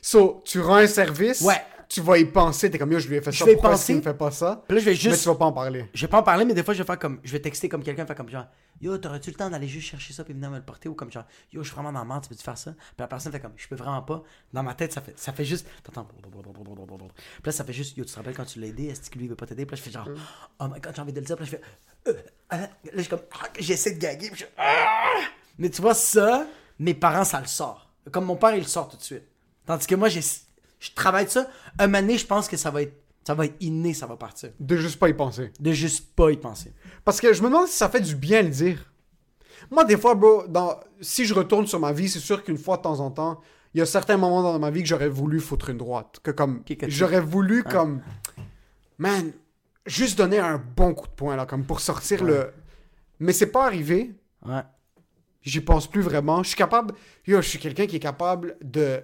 [0.00, 1.62] So, tu rends un service, Ouais.
[1.88, 3.70] tu vas y penser, t'es comme yo, je lui ai fait Je ça, vais pourquoi
[3.72, 3.94] penser.
[3.94, 4.62] me fait pas ça?
[4.66, 5.22] Puis là, je vais Mais juste.
[5.22, 5.88] tu vas pas en parler.
[5.94, 7.20] Je vais pas en parler, mais des fois, je vais faire comme.
[7.24, 8.46] Je vais texter comme quelqu'un, faire comme genre.
[8.80, 11.10] Yo, t'aurais-tu le temps d'aller juste chercher ça puis venir me le porter ou comme
[11.12, 11.24] genre.
[11.52, 12.72] Yo, je suis vraiment dans la merde, tu peux-tu faire ça?
[12.72, 13.52] Puis la personne fait comme.
[13.56, 14.22] Je peux vraiment pas.
[14.52, 15.66] Dans ma tête, ça fait, ça fait juste.
[15.82, 16.04] T'entends.
[16.04, 16.22] Puis
[17.44, 17.96] là, ça fait juste.
[17.96, 18.86] Yo, tu te rappelles quand tu l'as aidé?
[18.86, 19.64] Est-ce que lui, il veut pas t'aider?
[19.66, 20.08] Puis là, je fais genre.
[20.58, 21.36] Oh my god, j'ai envie de le dire.
[21.36, 21.58] Puis là,
[22.06, 22.24] je fais.
[22.50, 22.56] Ah.
[22.58, 23.22] Là, je suis comme.
[23.40, 24.30] ah, J'essaie de gaguer.
[24.30, 24.44] Puis je.
[24.56, 25.20] ah.
[25.58, 26.46] Mais tu vois, ça,
[26.78, 27.90] mes parents, ça le sort.
[28.10, 29.24] Comme mon père, il le sort tout de suite.
[29.66, 30.20] Tandis que moi, j'ai.
[30.20, 31.48] Je travaille ça.
[31.78, 32.94] Un donné, je pense que ça va être.
[33.26, 34.50] Ça va être inné, ça va partir.
[34.60, 35.50] De juste pas y penser.
[35.58, 36.74] De juste pas y penser.
[37.06, 38.92] Parce que je me demande si ça fait du bien le dire.
[39.70, 40.78] Moi, des fois, bro, dans...
[41.00, 43.40] si je retourne sur ma vie, c'est sûr qu'une fois de temps en temps,
[43.72, 46.20] il y a certains moments dans ma vie que j'aurais voulu foutre une droite.
[46.22, 46.62] Que comme.
[46.88, 48.02] J'aurais voulu comme.
[48.98, 49.32] Man,
[49.86, 52.52] juste donner un bon coup de poing, là, comme pour sortir le.
[53.20, 54.14] Mais c'est pas arrivé.
[54.44, 54.62] Ouais.
[55.42, 56.42] J'y pense plus vraiment.
[56.42, 56.94] Je suis capable.
[57.26, 59.02] Yo, je suis quelqu'un qui est capable de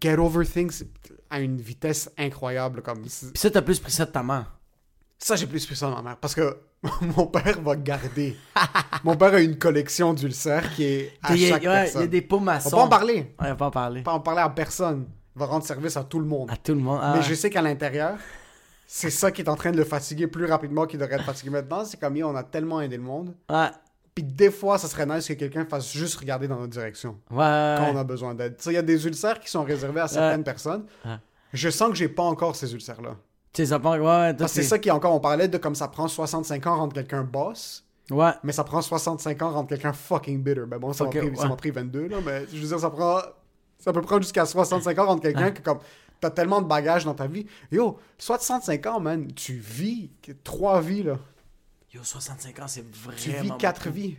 [0.00, 0.84] get over things
[1.30, 2.82] à une vitesse incroyable.
[2.82, 4.58] Comme Pis ça, t'as plus pris ça de ta mère.
[5.18, 6.58] ça, j'ai plus pris ça de ma mère parce que
[7.16, 8.36] mon père va garder.
[9.02, 11.62] mon père a une collection d'ulcères qui est à y a, chaque
[11.94, 13.34] il y a des pots On va pas en parler.
[13.40, 14.02] Ouais, on va pas en parler.
[14.02, 15.06] Pas en parler à personne.
[15.34, 16.50] Il va rendre service à tout le monde.
[16.50, 17.00] À tout le monde.
[17.02, 18.18] Ah, Mais je sais qu'à l'intérieur,
[18.86, 21.50] c'est ça qui est en train de le fatiguer plus rapidement qu'il devrait être fatigué
[21.50, 21.84] maintenant.
[21.84, 23.34] C'est comme, on a tellement aidé le monde.
[23.50, 23.68] ouais.
[24.14, 27.18] Puis des fois, ça serait nice que quelqu'un fasse juste regarder dans notre direction.
[27.30, 27.74] Ouais.
[27.76, 28.56] quand on a besoin d'aide.
[28.56, 30.86] Tu sais, il y a des ulcères qui sont réservés à certaines personnes.
[31.04, 31.16] Ouais.
[31.52, 33.16] Je sens que j'ai pas encore ces ulcères-là.
[33.52, 33.74] Tu sais.
[33.74, 36.94] Ouais, c'est ça qui est encore, on parlait de comme ça prend 65 ans rendre
[36.94, 38.30] quelqu'un boss, Ouais.
[38.42, 40.62] mais ça prend 65 ans rendre quelqu'un fucking bitter.
[40.66, 41.48] Ben bon, ça m'a pris, ça ouais.
[41.50, 43.18] m'a pris 22, là, mais je veux dire, ça prend.
[43.78, 45.78] Ça peut prendre jusqu'à 65 ans rendre quelqu'un que comme.
[46.20, 47.46] T'as tellement de bagages dans ta vie.
[47.70, 50.10] Yo, 65 ans, man, tu vis
[50.44, 51.18] trois vies, là.
[51.92, 53.18] Yo, 65 ans, c'est vraiment.
[53.18, 53.94] Tu vis quatre beaucoup.
[53.94, 54.18] vies.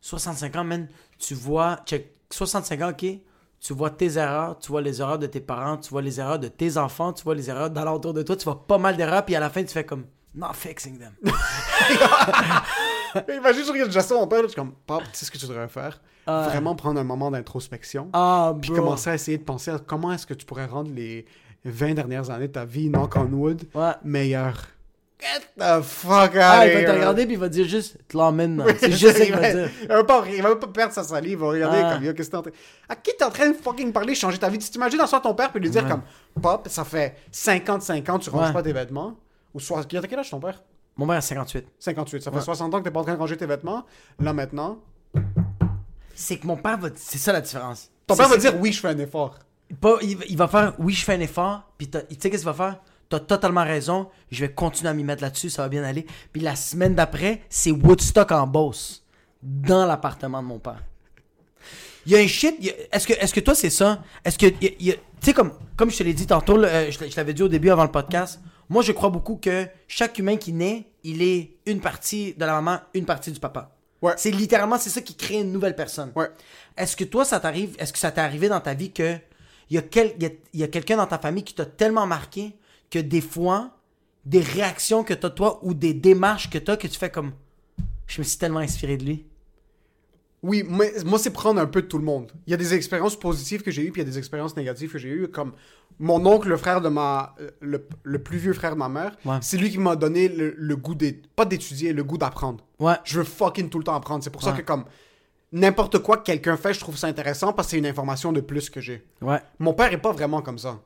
[0.00, 1.80] 65 ans, man, tu vois.
[1.84, 2.14] Check.
[2.30, 3.06] 65 ans, ok.
[3.60, 6.38] Tu vois tes erreurs, tu vois les erreurs de tes parents, tu vois les erreurs
[6.38, 9.24] de tes enfants, tu vois les erreurs d'alentour de toi, tu vois pas mal d'erreurs,
[9.24, 10.06] puis à la fin, tu fais comme.
[10.38, 11.14] Not fixing them.
[13.28, 15.46] Imagine, je regarde Justin, mon père, je suis comme, Pop, tu sais ce que tu
[15.46, 16.00] devrais faire?
[16.26, 16.46] Ah.
[16.50, 18.08] Vraiment prendre un moment d'introspection.
[18.12, 21.24] Ah, Puis commencer à essayer de penser à comment est-ce que tu pourrais rendre les
[21.64, 23.92] 20 dernières années de ta vie, knock on wood, Ouais.
[24.04, 24.62] meilleures.
[25.20, 28.16] Get the fuck out Ah, il va te regarder, puis il va dire juste, te
[28.16, 28.62] l'emmène.
[28.78, 29.68] C'est juste ça qu'il va dire.
[29.82, 31.94] Il va, pas, il va pas perdre sa salive, il va regarder Ah.
[31.94, 32.50] comme, yo, qu'est-ce que t'es en train...
[32.88, 34.58] À qui t'es en train de fucking parler, changer ta vie?
[34.58, 35.90] Tu t'imagines en soi ton père, puis lui dire Ouais.
[35.90, 36.02] comme,
[36.40, 38.52] Pop, ça fait 55 ans, tu ranges Ouais.
[38.52, 39.16] pas tes vêtements.
[39.54, 39.84] Ou soit...
[39.90, 40.62] Il a quel âge ton père?
[40.96, 41.66] Mon père a 58.
[41.78, 42.22] 58.
[42.22, 42.42] Ça fait Ouais.
[42.42, 43.84] 60 ans que t'es pas en train de ranger tes vêtements.
[44.18, 44.78] Là, maintenant,
[46.14, 46.88] C'est que mon père va.
[46.96, 47.90] C'est ça la différence.
[48.06, 49.38] ton père va dire, oui, je fais un effort.
[49.80, 52.38] Pas, il, va- il va faire oui, je fais un effort, puis tu sais qu'est-ce
[52.42, 52.78] qu'il va faire?
[53.10, 56.06] T'as totalement raison, je vais continuer à m'y mettre là-dessus, ça va bien aller.
[56.32, 59.04] Puis la semaine d'après, c'est Woodstock en Beauce,
[59.42, 60.82] dans l'appartement de mon père.
[62.06, 62.56] Il y a un shit,
[62.90, 64.02] est-ce que, est-ce que toi c'est ça?
[64.24, 67.34] Est-ce que, tu sais, comme, comme je te l'ai dit tantôt, euh, je, je l'avais
[67.34, 70.86] dit au début avant le podcast, moi je crois beaucoup que chaque humain qui naît,
[71.04, 73.74] il est une partie de la maman, une partie du papa.
[74.02, 74.12] Ouais.
[74.16, 76.12] C'est littéralement, c'est ça qui crée une nouvelle personne.
[76.14, 76.28] Ouais.
[76.76, 79.16] Est-ce que toi, ça t'arrive, est-ce que ça t'est arrivé dans ta vie que
[79.70, 81.54] il y a, quel- il y a, il y a quelqu'un dans ta famille qui
[81.54, 82.56] t'a tellement marqué
[82.90, 83.76] que des fois,
[84.24, 87.32] des réactions que t'as toi ou des démarches que t'as que tu fais comme,
[88.06, 89.26] je me suis tellement inspiré de lui.
[90.42, 92.30] Oui, mais moi, c'est prendre un peu de tout le monde.
[92.46, 94.56] Il y a des expériences positives que j'ai eues, puis il y a des expériences
[94.56, 95.52] négatives que j'ai eues, comme
[95.98, 97.34] mon oncle, le frère de ma...
[97.40, 99.38] euh, Le, le plus vieux frère de ma mère, Ouais.
[99.42, 102.64] c'est lui qui m'a donné le, le goût d'é- Pas d'étudier, le goût d'apprendre.
[102.78, 102.94] Ouais.
[103.02, 104.22] Je veux fucking tout le temps apprendre.
[104.22, 104.84] C'est pour ça que, comme...
[105.50, 108.40] N'importe quoi que quelqu'un fait, je trouve ça intéressant parce que c'est une information de
[108.42, 109.02] plus que j'ai.
[109.22, 109.40] Ouais.
[109.58, 110.78] Mon père est pas vraiment comme ça.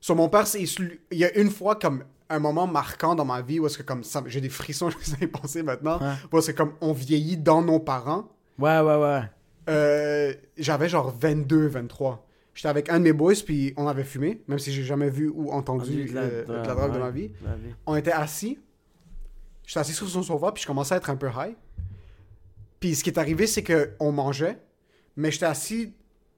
[0.00, 3.40] Sur mon père, c'est il y a une fois comme un moment marquant dans ma
[3.40, 6.14] vie où est-ce que comme ça, j'ai des frissons, je sais y penser maintenant, Ouais.
[6.32, 8.28] où que comme on vieillit dans nos parents.
[8.58, 9.22] Ouais, ouais, ouais.
[9.68, 12.24] Euh, j'avais genre 22, 23.
[12.54, 15.28] J'étais avec un de mes boys, puis on avait fumé, même si j'ai jamais vu
[15.32, 17.28] ou entendu De la- euh, de de la- la drogue de ma vie.
[17.28, 17.74] de la vie.
[17.86, 18.58] On était assis.
[19.64, 21.54] J'étais assis sur son sofa, puis je commençais à être un peu high.
[22.80, 24.58] Puis ce qui est arrivé, c'est que on mangeait,
[25.16, 25.94] mais j'étais assis,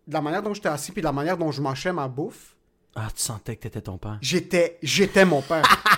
[0.07, 2.57] de la manière dont j'étais assis, puis de la manière dont je mâchais ma bouffe,
[2.97, 4.19] Ah, tu sentais que t'étais ton père.
[4.21, 5.63] j'étais, j'étais mon père.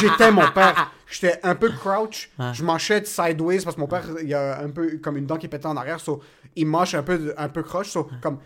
[0.00, 0.92] j'étais mon père.
[1.12, 2.30] J'étais un peu crouch.
[2.38, 2.54] Ouais.
[2.54, 5.38] Je mâchais sideways parce que mon père, il y a un peu comme une dent
[5.38, 5.98] qui pétait en arrière.
[5.98, 6.20] So,
[6.54, 7.88] il mâche un peu, un peu croche.
[7.90, 8.38] So, comme,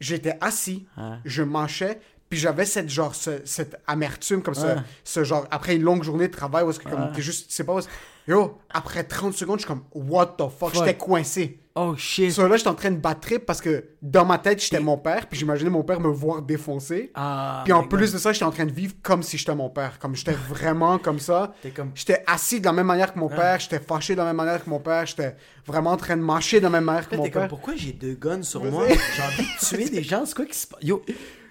[0.00, 0.86] j'étais assis,
[1.24, 5.82] je mâchais, Puis j'avais cette genre, ce- cette amertume comme ça, ce genre, après une
[5.82, 7.80] longue journée de travail où est-ce que comme t'es juste, tu sais pas, où
[8.26, 10.74] yo, après 30 secondes, je suis comme, what the fuck, Fuck.
[10.74, 11.60] j'étais coincé.
[11.78, 12.32] Oh shit.
[12.32, 14.96] So là, j'étais en train de battre trip parce que dans ma tête, j'étais mon
[14.96, 17.10] père, puis j'imaginais mon père me voir défoncer.
[17.14, 19.68] Ah, puis en plus de ça, j'étais en train de vivre comme si j'étais mon
[19.68, 19.98] père.
[19.98, 21.52] Comme j'étais vraiment comme ça.
[21.74, 24.36] Comme- J'étais assis de la même manière que mon père, j'étais fâché de la même
[24.36, 27.14] manière que mon père, j'étais vraiment en train de mâcher de la même manière que
[27.16, 27.48] mon t'es comme, père.
[27.50, 28.86] pourquoi j'ai deux guns sur moi?
[28.88, 30.80] J'ai envie de tuer des gens, c'est quoi qui se passe?
[30.82, 31.04] Yo,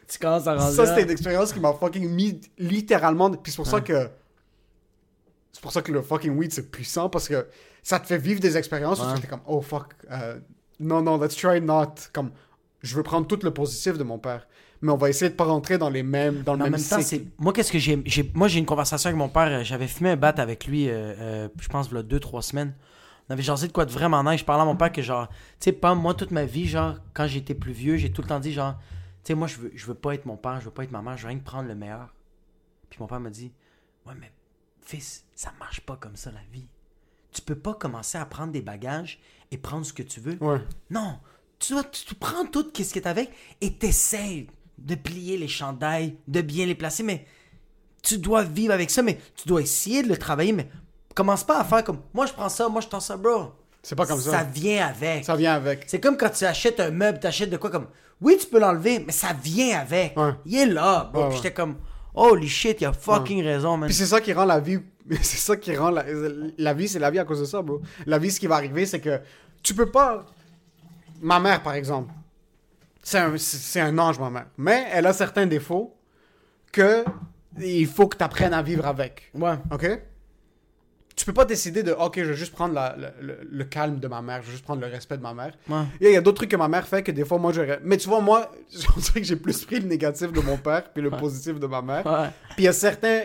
[0.08, 3.30] tu commences à rendre Ça, c'était une expérience qui m'a fucking mis littéralement.
[3.30, 4.10] Puis c'est pour ça que.
[5.52, 7.46] C'est pour ça que le fucking weed c'est puissant parce que
[7.86, 10.40] ça te fait vivre des expériences où tu es comme, oh fuck, euh,
[10.80, 11.94] non, non, let's try not.
[12.12, 12.32] Comme,
[12.82, 14.48] je veux prendre tout le positif de mon père,
[14.82, 16.98] mais on va essayer de pas rentrer dans les mêmes, dans le même, même temps.
[17.38, 18.04] Moi, qu'est-ce que j'ai.
[18.34, 19.48] Moi, j'ai une conversation avec mon père.
[19.60, 22.42] euh, J'avais fumé un bat avec lui, euh, je pense, il y a deux, trois
[22.42, 22.74] semaines.
[23.30, 24.40] On avait jasé de quoi de vraiment nice.
[24.40, 26.96] Je parlais à mon père que, genre, tu sais, pas moi, toute ma vie, genre,
[27.14, 28.76] quand j'étais plus vieux, j'ai tout le temps dit, genre,
[29.24, 30.92] tu sais, moi, je veux, je veux pas être mon père, je veux pas être
[30.92, 32.14] ma mère, je veux rien que prendre le meilleur.
[32.90, 33.52] Puis mon père m'a dit,
[34.08, 34.32] ouais, mais
[34.84, 36.68] fils, ça marche pas comme ça, la vie.
[37.36, 39.20] Tu peux pas commencer à prendre des bagages
[39.52, 40.38] et prendre ce que tu veux.
[40.40, 40.62] Ouais.
[40.90, 41.20] Non,
[41.60, 43.30] tu, dois, tu, tu prends tout ce qui est avec
[43.60, 47.26] et t'essayes de plier les chandails, de bien les placer, mais
[48.02, 50.70] tu dois vivre avec ça, mais tu dois essayer de le travailler, mais
[51.14, 53.52] commence pas à faire comme moi je prends ça, moi je prends ça, bro.
[53.84, 54.32] C'est pas comme ça.
[54.32, 55.26] Ça vient avec.
[55.26, 55.84] Ça vient avec.
[55.88, 57.88] C'est comme quand tu achètes un meuble, tu achètes de quoi comme
[58.22, 60.18] oui, tu peux l'enlever, mais ça vient avec.
[60.18, 60.32] Ouais.
[60.46, 61.24] Il est là, bro.
[61.24, 61.76] Ouais, Puis j'étais comme
[62.14, 63.88] holy shit, il a fucking raison, man.
[63.88, 64.80] Puis c'est ça qui rend la vie.
[65.22, 66.04] C'est ça qui rend la,
[66.58, 67.82] la vie, c'est la vie à cause de ça, bro.
[68.06, 69.20] La vie, ce qui va arriver, c'est que
[69.62, 70.26] tu peux pas.
[71.22, 72.12] Ma mère, par exemple,
[73.04, 74.48] c'est un, c'est un ange, ma mère.
[74.58, 75.96] Mais elle a certains défauts
[76.72, 77.06] que
[77.62, 79.30] il faut que tu apprennes à vivre avec.
[79.34, 79.56] Ouais.
[79.72, 79.88] OK?
[81.16, 84.00] Tu peux pas décider de, OK, je vais juste prendre la- le, le- le calme
[84.00, 85.54] de ma mère, je vais juste prendre le respect de ma mère.
[85.70, 85.84] Ouais.
[86.02, 87.80] Il y a d'autres trucs que ma mère fait que des fois, moi, j'aurais.
[87.84, 88.52] Mais tu vois, moi,
[88.98, 91.68] on dirait que j'ai plus pris le négatif de mon père puis le positif de
[91.68, 92.06] ma mère.
[92.06, 92.30] Ouais.
[92.56, 93.22] Puis il y a certains.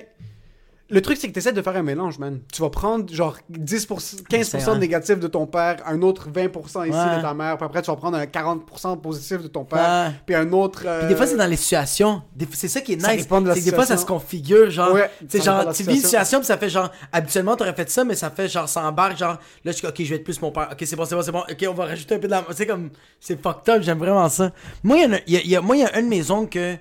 [0.91, 2.41] Le truc, c'est que tu essaies de faire un mélange, man.
[2.53, 4.75] Tu vas prendre genre 10%, 15% C'est, hein.
[4.75, 7.17] de négatif de ton père, un autre 20% ici Ouais.
[7.17, 10.15] de ta mère, puis après tu vas prendre un 40% positif de ton père, Ouais.
[10.27, 10.83] puis un autre.
[10.87, 12.23] euh, Puis des fois, c'est dans les situations.
[12.53, 13.29] C'est ça qui est nice.
[13.29, 14.07] de la C'est que des fois, ça se situation.
[14.07, 14.93] configure, genre.
[14.93, 16.39] Ouais, ça genre, tu vis une situation.
[16.41, 19.39] puis ça fait genre, habituellement, t'aurais fait ça, mais ça fait genre, ça embarque, genre,
[19.65, 20.69] là, je suis ok, je vais être plus mon père.
[20.73, 21.41] Ok, c'est bon, c'est bon, c'est bon.
[21.51, 22.45] Ok, on va rajouter un peu de la.
[22.55, 24.51] C'est comme, c'est fucked up, j'aime vraiment ça.
[24.83, 26.49] Moi, il y, a- y a- y a, moi, y a un de mes oncles
[26.51, 26.77] que.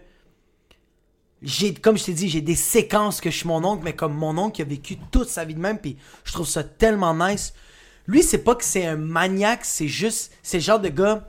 [1.41, 4.13] J'ai, comme je t'ai dit, j'ai des séquences que je suis mon oncle, mais comme
[4.13, 7.13] mon oncle qui a vécu toute sa vie de même, puis je trouve ça tellement
[7.13, 7.53] nice.
[8.07, 11.27] Lui, c'est pas que c'est un maniaque, c'est juste, c'est le genre de gars.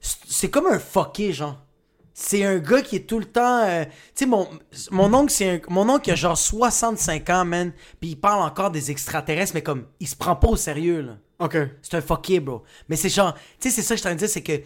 [0.00, 1.60] c'est- comme un fucké, genre.
[2.12, 3.64] C'est un gars qui est tout le temps.
[3.64, 4.48] euh, tu sais, mon,
[4.92, 7.72] mon oncle, c'est un, mon oncle qui a genre 65 ans, man.
[8.00, 11.16] Puis il parle encore des extraterrestres, mais comme, il se prend pas au sérieux, là.
[11.40, 11.56] Ok.
[11.82, 12.62] C'est un fucké, bro.
[12.88, 13.34] Mais c'est genre.
[13.58, 14.62] Tu sais, c'est ça que je suis en train de dire, c'est que.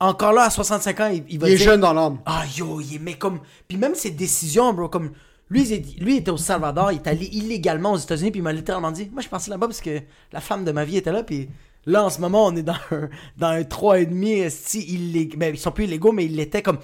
[0.00, 2.18] Encore là, à 65 ans, il, il va Il est dire- jeune dans l'âme.
[2.26, 5.10] ah yo, il est mais comme puis même ses décisions, bro, comme
[5.50, 8.52] lui il, lui était au Salvador, il est allé illégalement aux États-Unis puis il m'a
[8.52, 10.00] littéralement dit "Moi je pensais là-bas parce que
[10.32, 11.48] la femme de ma vie était là puis
[11.86, 15.36] là en ce moment on est dans un dans un 3 et demi si illég...
[15.36, 16.78] ben, ils sont plus illégaux mais il l'était comme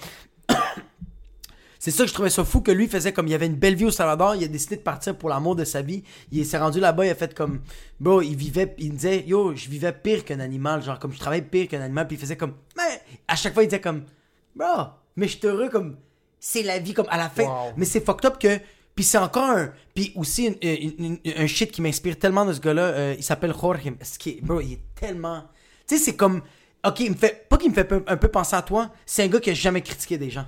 [1.91, 3.75] c'est ça que je trouvais ça fou que lui faisait comme il avait une belle
[3.75, 6.03] vie au Salvador, il a décidé de partir pour l'amour de sa vie.
[6.31, 7.61] Il s'est rendu là-bas, il a fait comme
[7.99, 11.19] bro, il vivait il me disait yo, je vivais pire qu'un animal, genre comme je
[11.19, 14.03] travaillais pire qu'un animal, puis il faisait comme mais à chaque fois il disait comme
[14.55, 14.65] bro,
[15.15, 15.95] mais je suis heureux comme
[16.39, 17.43] c'est la vie comme à la fin.
[17.43, 17.71] Wow.
[17.77, 18.59] Mais c'est fucked up que
[18.93, 22.53] puis c'est encore un puis aussi une- une- une- un shit qui m'inspire tellement de
[22.53, 23.79] ce gars-là, euh, il s'appelle Jorge,
[24.19, 25.43] qui bro, il est tellement
[25.87, 26.41] tu sais c'est comme
[26.85, 29.27] OK, il me fait pas qu'il me fait un peu penser à toi, c'est un
[29.27, 30.45] gars qui a jamais critiqué des gens.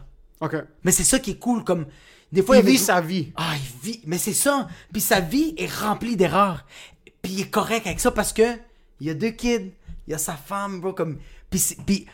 [0.83, 1.85] Mais c'est ça qui est cool, comme
[2.31, 3.31] des fois Il vit sa vie.
[3.35, 4.67] Ah, il vit, mais c'est ça.
[4.91, 6.65] Puis sa vie est remplie d'erreurs.
[7.21, 8.57] Puis il est correct avec ça parce que
[9.01, 9.71] il y a deux kids,
[10.07, 11.17] il y a sa femme, bro, comme
[11.49, 12.05] puis puis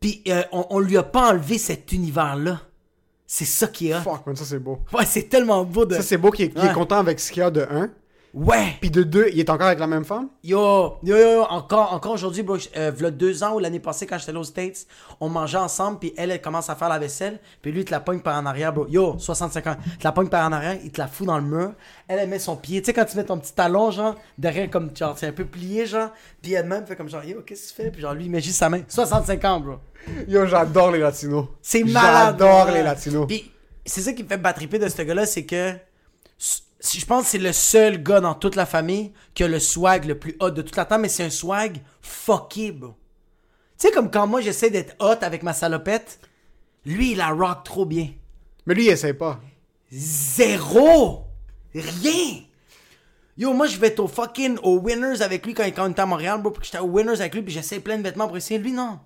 [0.00, 2.60] puis euh, on, on lui a pas enlevé cet univers là.
[3.26, 4.00] C'est ça qui est hot.
[4.00, 4.80] Fuck, man, ça c'est beau.
[4.92, 7.40] Ouais, c'est tellement beau de Ça c'est beau qu'il est, est content avec ce qu'il
[7.40, 7.90] y a de un.
[8.38, 8.76] Ouais.
[8.80, 10.28] Puis de deux, il est encore avec la même femme?
[10.44, 14.06] Yo, yo, yo, yo, encore, encore aujourd'hui, bro, euh, v'là deux ans ou l'année passée
[14.06, 14.86] quand j'étais allé aux States,
[15.18, 17.90] on mangeait ensemble, puis elle, elle commence à faire la vaisselle, puis lui, il te
[17.90, 18.86] la pogne par en arrière, bro.
[18.88, 21.38] Yo, 65 ans, il te la pogne par en arrière, il te la fout dans
[21.38, 21.72] le mur,
[22.06, 24.70] elle, elle met son pied, tu sais, quand tu mets ton petit talon, genre, derrière,
[24.70, 26.10] comme, genre, c'est un peu plié, genre,
[26.40, 27.90] puis elle-même fait comme genre, yo, qu'est-ce que tu fais?
[27.90, 28.82] Puis genre, lui, il met juste sa main.
[28.86, 29.74] 65 ans, bro.
[30.28, 31.46] Yo, j'adore les latinos.
[31.60, 32.36] C'est malade.
[32.38, 33.26] J'adore les latinos.
[33.26, 33.50] Puis
[33.84, 35.74] c'est ça qui me fait battriper de ce gars-là, c'est que
[36.80, 40.04] je pense que c'est le seul gars dans toute la famille qui a le swag
[40.04, 42.94] le plus hot de toute la temps, mais c'est un swag fucké, bro.
[43.78, 46.20] Tu sais, comme quand moi j'essaie d'être hot avec ma salopette,
[46.84, 48.08] lui il la rock trop bien.
[48.68, 49.40] Mais lui, il essaie pas.
[49.90, 51.24] Zéro!
[51.74, 52.42] Rien!
[53.38, 56.02] Yo, moi, je vais être au fucking au Winners avec lui quand, quand on était
[56.02, 58.26] à Montréal, bro, puis que j'étais au Winners avec lui, puis j'essaie plein de vêtements
[58.26, 58.60] pour essayer.
[58.60, 58.98] Lui, non.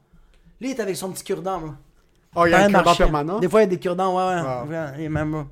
[0.61, 1.71] Lui, il est avec son petit cure-dent, bro.
[2.35, 3.39] Oh, il y a un cure-dent permanent?
[3.39, 4.41] Des fois, il y a des cure-dents, ouais, ouais.
[4.43, 4.69] Wow.
[4.69, 5.05] ouais.
[5.05, 5.45] Et même, bro.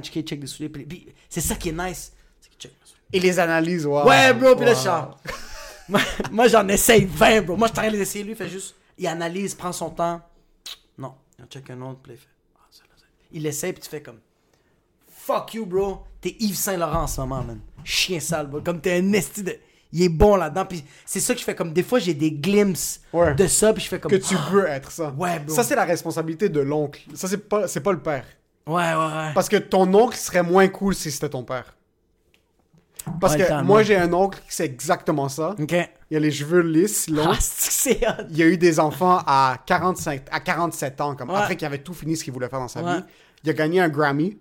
[0.00, 0.68] Check, des souliers.
[0.68, 2.12] Puis, puis c'est ça qui est nice.
[2.40, 3.00] C'est qu'il check mes souliers.
[3.12, 4.06] Et les analyses, wow.
[4.08, 4.82] Ouais, bro, puis là, Wow.
[4.82, 5.20] genre.
[5.88, 7.56] moi, moi, j'en essaye 20, bro.
[7.56, 8.24] Moi, je t'arrête d'essayer.
[8.24, 8.74] Lui, il fait juste.
[8.98, 10.20] Il analyse, prend son temps.
[10.98, 12.28] Non, il en check un autre, puis là, il fait.
[12.56, 13.04] Ah, ça, là, ça.
[13.32, 14.18] Il essaye, puis tu fais comme.
[15.10, 16.02] Fuck you, bro.
[16.20, 17.60] T'es Yves Saint-Laurent en ce moment, man.
[17.84, 18.60] Chien sale, bro.
[18.60, 19.56] Comme t'es un esti de.
[19.94, 20.64] Il est bon là-dedans.
[20.64, 21.72] Puis c'est ça que je fais comme.
[21.72, 23.34] Des fois, j'ai des glimpses Ouais.
[23.34, 24.10] de ça, puis je fais comme.
[24.10, 25.10] Que tu veux être ça.
[25.16, 25.54] Ouais, bro.
[25.54, 27.02] Ça, c'est la responsabilité de l'oncle.
[27.14, 28.24] Ça, c'est pas, c'est pas le père.
[28.66, 29.30] Ouais, ouais, ouais.
[29.34, 31.74] Parce que ton oncle serait moins cool si c'était ton père.
[33.20, 35.56] Parce Ouais, que moi, j'ai un oncle qui c'est exactement ça.
[35.58, 35.74] Ok.
[36.10, 37.32] Il a les cheveux lisses, longs.
[37.32, 38.16] Ah.
[38.30, 41.36] Il a eu des enfants à 45, à 47 ans, comme Ouais.
[41.36, 42.96] après qu'il avait tout fini ce qu'il voulait faire dans sa Ouais.
[42.98, 43.04] vie.
[43.42, 44.38] Il a gagné un Grammy.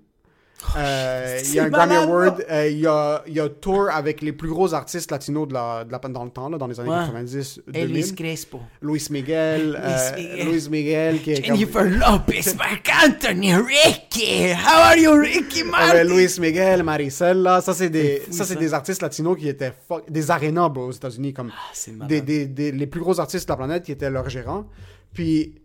[0.78, 2.46] Euh, il y a un Grammy Award.
[2.50, 5.92] Euh, il, a, il a tour avec les plus gros artistes latinos de la, de
[5.92, 6.96] la, dans le temps, là, dans les années Ouais.
[6.98, 7.94] 90, Et 2000.
[7.94, 8.60] Luis Crespo.
[8.82, 9.80] Luis Miguel.
[9.82, 10.48] euh, Miguel.
[10.50, 14.52] Luis Miguel, qui est comme- Jennifer Lopez, Marc Anthony, Ricky.
[14.54, 16.04] How are you, Ricky Euh, Martin?
[16.04, 18.56] Luis Miguel, Maricel, là, ça c'est des, fou, ça ça.
[18.56, 22.08] des artistes latinos qui étaient fuck- des arénas bro, aux États-Unis comme Ah, c'est malade.
[22.10, 24.66] des, des, des- les plus gros artistes de la planète qui étaient leurs gérants.
[25.14, 25.56] Puis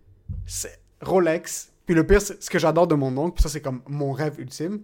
[0.47, 1.71] c'est Rolex.
[1.87, 4.13] Puis le pire, c'est- ce que j'adore de mon oncle, puis ça c'est comme mon
[4.13, 4.81] rêve ultime,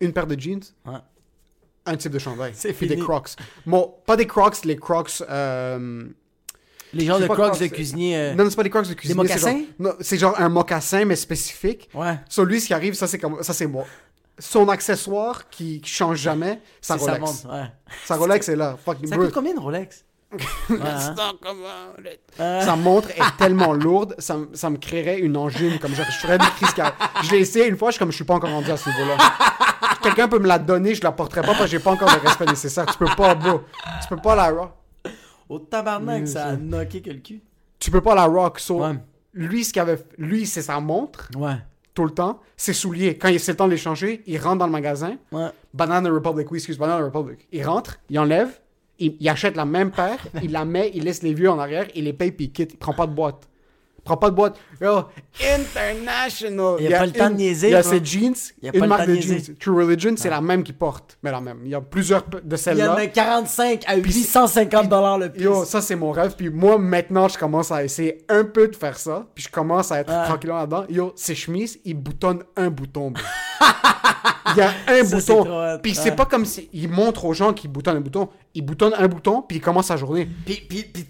[0.00, 0.94] une paire de jeans, Ouais.
[1.84, 2.96] un type de chandail, puis des.
[2.98, 3.30] Crocs.
[3.66, 5.22] Bon, pas des Crocs, les Crocs.
[5.30, 6.04] euh,
[6.92, 8.16] Les gens c'est de Crocs de cuisinier.
[8.16, 9.28] euh, Non, c'est pas des Crocs de cuisinier.
[9.28, 9.34] c'est
[9.76, 9.96] mocassins?
[10.00, 11.90] c'est genre un mocassin mais spécifique.
[11.92, 12.18] Ouais.
[12.28, 13.84] Sur lui, ce qui arrive, ça c'est comme ça c'est moi.
[14.38, 17.44] Son accessoire qui, qui change jamais, sa C'est sa Rolex.
[17.44, 17.66] montre, ouais.
[18.04, 18.76] Sa Rolex est là.
[18.82, 20.04] Fucking Ça coûte combien une Rolex?
[22.38, 22.60] Hein?
[22.60, 25.78] Sa montre est tellement lourde, ça, ça me créerait une angine.
[25.78, 26.96] Comme je, je ferais des crises cardiaques.
[27.22, 28.88] Je l'ai essayé une fois, je suis comme je suis pas encore rendu à ce
[28.90, 29.16] niveau-là.
[30.02, 32.20] Quelqu'un peut me la donner, je la porterai pas parce que j'ai pas encore le
[32.26, 32.86] respect nécessaire.
[32.86, 33.60] Tu peux pas, bro.
[34.02, 34.72] Tu peux pas la rock.
[35.48, 37.40] Au tabarnak, ça a knocké que le cul.
[37.78, 38.58] Tu peux pas la rock.
[38.58, 38.94] So, Ouais.
[39.32, 41.56] Lui, ce avait, lui, c'est sa montre Ouais.
[41.92, 43.18] tout le temps, ses souliers.
[43.18, 45.16] Quand il c'est le temps de les changer, il rentre dans le magasin.
[45.30, 45.48] Ouais.
[45.74, 47.46] Banana Republic, oui, excuse, Banana Republic.
[47.52, 48.58] Il rentre, il enlève,
[48.98, 52.04] il, achète la même paire, il la met, il laisse les vieux en arrière, il
[52.04, 52.72] les paye puis il quitte.
[52.72, 53.48] Il prend pas de boîte.
[53.98, 54.58] Il prend pas de boîte.
[54.80, 55.04] Yo,
[55.54, 56.76] international.
[56.80, 58.78] Il a pas le temps de niaiser, Il y a ses jeans, Il a pas
[58.78, 59.38] une le marque temps de niaiser.
[59.44, 59.56] jeans.
[59.58, 61.18] True Religion, c'est la même qu'il porte.
[61.22, 61.58] Mais la même.
[61.64, 62.94] Il y a plusieurs de Il y en celles-là.
[62.94, 65.42] a 45 à 850 dollars le piece.
[65.42, 66.34] Yo, ça c'est mon rêve.
[66.36, 69.26] Puis moi, maintenant, je commence à essayer un peu de faire ça.
[69.34, 70.24] Puis je commence à être Ouais.
[70.26, 70.84] tranquillement là-dedans.
[70.88, 73.12] Yo, ses chemises, il boutonne un bouton.
[74.54, 75.78] Il y a un Ça, bouton.
[75.82, 75.98] Puis Ouais.
[76.00, 78.28] c'est pas comme si il montre aux gens qu'il boutonne un bouton.
[78.54, 80.28] Il boutonne un bouton, puis il commence sa journée.
[80.46, 81.04] Puis, puis, puis,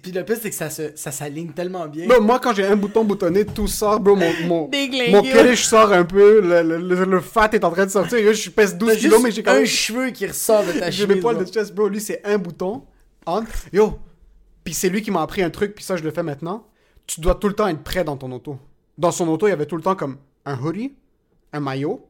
[0.00, 2.06] puis, le plus, c'est que ça se- ça s'aligne tellement bien.
[2.20, 4.16] Moi, quand j'ai un bouton boutonné, tout sort, bro.
[4.16, 4.70] Mon, mon,
[5.10, 6.40] mon kirish sort un peu.
[6.40, 8.18] Le, le, le- le fat est en train de sortir.
[8.18, 9.62] Yo, je pèse 12 T'as kilos, juste mais j'ai quand même.
[9.62, 11.22] un cheveu qui ressort de ta J'ai mes chemise.
[11.22, 11.88] poils de chest, bro.
[11.88, 12.84] Lui, c'est un bouton.
[13.26, 13.44] On.
[13.72, 13.98] Yo.
[14.64, 16.66] Puis c'est lui qui m'a appris un truc, puis ça, je le fais maintenant.
[17.06, 18.58] Tu dois tout le temps être prêt dans ton auto.
[18.96, 20.92] Dans son auto, il y avait tout le temps comme un hoodie,
[21.52, 22.06] un maillot,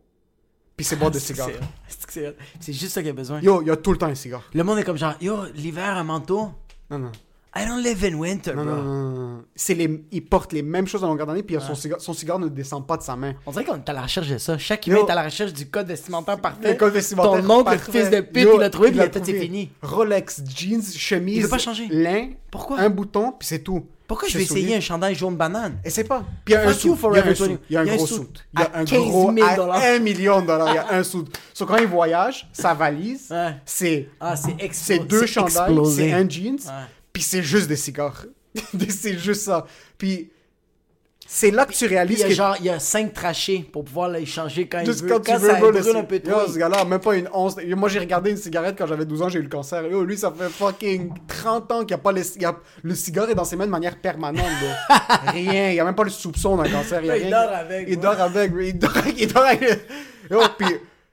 [0.77, 1.49] puis ses boîtes de cigares.
[1.89, 3.41] c'est- c'est- C'est c'est juste ça qu'il y a besoin.
[3.41, 4.43] Yo, il y a tout le temps un cigare.
[4.53, 6.51] Le monde est comme genre, yo, l'hiver, un manteau.
[6.91, 7.13] Non, non.
[7.55, 8.75] I don't live in winter, Non, bro.
[8.75, 9.45] non, non, non, non.
[9.55, 10.05] C'est les...
[10.11, 12.01] Il porte les mêmes choses à longueur d'année, puis son, cigare...
[12.01, 13.35] son cigare ne descend pas de sa main.
[13.45, 14.57] On dirait qu'on est à la recherche de ça.
[14.57, 16.73] Chaque humain est à la recherche du code vestimentaire parfait.
[16.73, 17.93] Le code vestimentaire Ton oncle, le parfait.
[18.01, 19.41] fils de pute, il l'a trouvé, puis c'est trouvé.
[19.41, 19.71] fini.
[19.83, 21.37] Rolex, jeans, chemise.
[21.37, 21.89] Il veut pas changer.
[21.91, 22.31] Lin.
[22.51, 22.79] Pourquoi?
[22.81, 23.87] Un bouton, puis c'est tout.
[24.07, 25.79] Pourquoi je vais essayer un chandail jaune banane?
[25.85, 26.23] Essaie pas.
[26.45, 26.91] Puis il y a un suit.
[26.91, 27.35] Il y a un 20.
[27.35, 27.59] suit.
[27.71, 28.23] Il y a un gros suit.
[28.55, 29.83] Il y a un 15 gros 000 à dollars.
[29.83, 30.69] 1 million de dollars.
[30.71, 31.25] Il y a un suit.
[31.55, 33.33] So, quand il voyage, sa valise,
[33.65, 36.59] c'est Ah, c'est c'est deux chandails, c'est un jeans.
[37.13, 38.25] Puis c'est juste des cigares.
[38.89, 39.67] c'est juste ça.
[39.99, 40.31] Puis
[41.27, 43.67] c'est là que tu Il réalises y a que genre, il y a 5 trachés
[43.73, 45.09] pour pouvoir les changer quand il Juste veut.
[45.09, 46.53] quand Quand, tu veux, ça brûle un peu Yo, trop.
[46.53, 47.57] ce gars-là, même pas une once.
[47.75, 49.87] Moi, j'ai regardé une cigarette quand j'avais 12 ans, j'ai eu le cancer.
[49.87, 52.59] Yo, lui, ça fait fucking 30 ans qu'il n'y a pas les il y a-
[52.83, 54.45] Le cigare est dans ses mains de manière permanente,
[55.29, 55.71] rien.
[55.71, 57.01] Il n'y a même pas le soupçon d'un cancer.
[57.03, 57.31] Il, y a Il rien.
[57.31, 58.53] dort avec, Il dort avec.
[58.61, 59.21] Il dort avec.
[59.21, 59.81] Il dort avec.
[60.31, 60.67] Yo, puis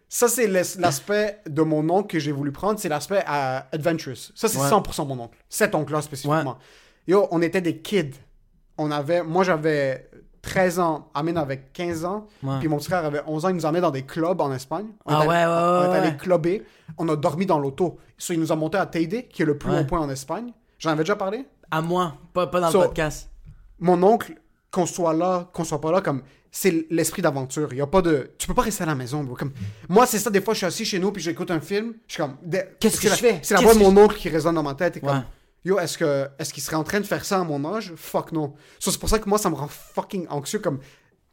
[0.09, 2.79] ça, c'est l'as- l'aspect de mon oncle que j'ai voulu prendre.
[2.79, 4.31] C'est l'aspect euh, adventurous.
[4.35, 4.67] Ça, c'est Ouais.
[4.69, 5.37] 100% mon oncle.
[5.47, 6.57] Cet oncle-là, spécifiquement.
[7.07, 8.11] Yo, on était des kids.
[8.77, 9.23] On avait...
[9.23, 10.09] Moi, j'avais
[10.41, 11.09] 13 ans.
[11.13, 12.27] Amin avait 15 ans.
[12.59, 13.49] Puis mon petit frère avait 11 ans.
[13.49, 14.87] Il nous emmenait dans des clubs en Espagne.
[15.05, 16.17] On Ah allé- ouais, ouais, On est allé ouais.
[16.17, 16.63] clubber.
[16.97, 17.97] On a dormi dans l'auto.
[18.17, 20.51] So, il nous a monté à Teide, qui est le plus haut point en Espagne.
[20.79, 21.45] J'en avais déjà parlé?
[21.71, 23.29] À moi, pas, pas dans So- le podcast.
[23.79, 24.33] Mon oncle,
[24.71, 26.21] qu'on soit là, qu'on soit pas là, comme
[26.51, 27.69] c'est l'esprit d'aventure.
[27.71, 28.31] Il y a pas de.
[28.37, 29.35] Tu peux pas rester à la maison, bro.
[29.35, 29.51] Comme
[29.87, 30.29] moi, c'est ça.
[30.29, 31.93] Des fois, je suis assis chez nous puis j'écoute un film.
[32.07, 32.35] Je suis comme.
[32.43, 33.39] de- Qu'est-ce c'est que la- je fais?
[33.43, 34.97] C'est la voix de mon oncle qui résonne dans ma tête.
[34.97, 35.23] Et comme, Ouais.
[35.65, 37.93] Yo, est-ce que est-ce qu'il serait en train de faire ça à mon âge?
[37.97, 38.53] Fuck non.
[38.79, 40.59] So, c'est pour ça que moi, ça me rend fucking anxieux.
[40.59, 40.79] Comme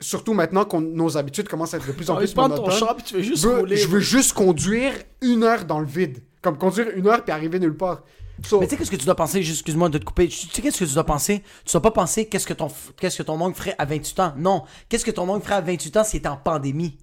[0.00, 2.68] surtout maintenant que nos habitudes commencent à être de plus en plus monotones.
[2.96, 3.76] puis tu veux juste Bro, rouler.
[3.76, 4.92] je veux juste conduire
[5.22, 6.18] une heure dans le vide.
[6.42, 8.02] Comme conduire une heure puis arriver nulle part.
[8.44, 10.62] So, Mais tu sais, qu'est-ce que tu dois penser, excuse-moi de te couper, tu sais,
[10.62, 11.42] qu'est-ce que tu dois penser?
[11.64, 12.68] Tu dois pas penser qu'est-ce que ton,
[13.00, 14.34] qu'est-ce que ton oncle ferait à 28 ans.
[14.36, 14.64] Non.
[14.88, 16.98] Qu'est-ce que ton oncle ferait à 28 ans s'il était en pandémie?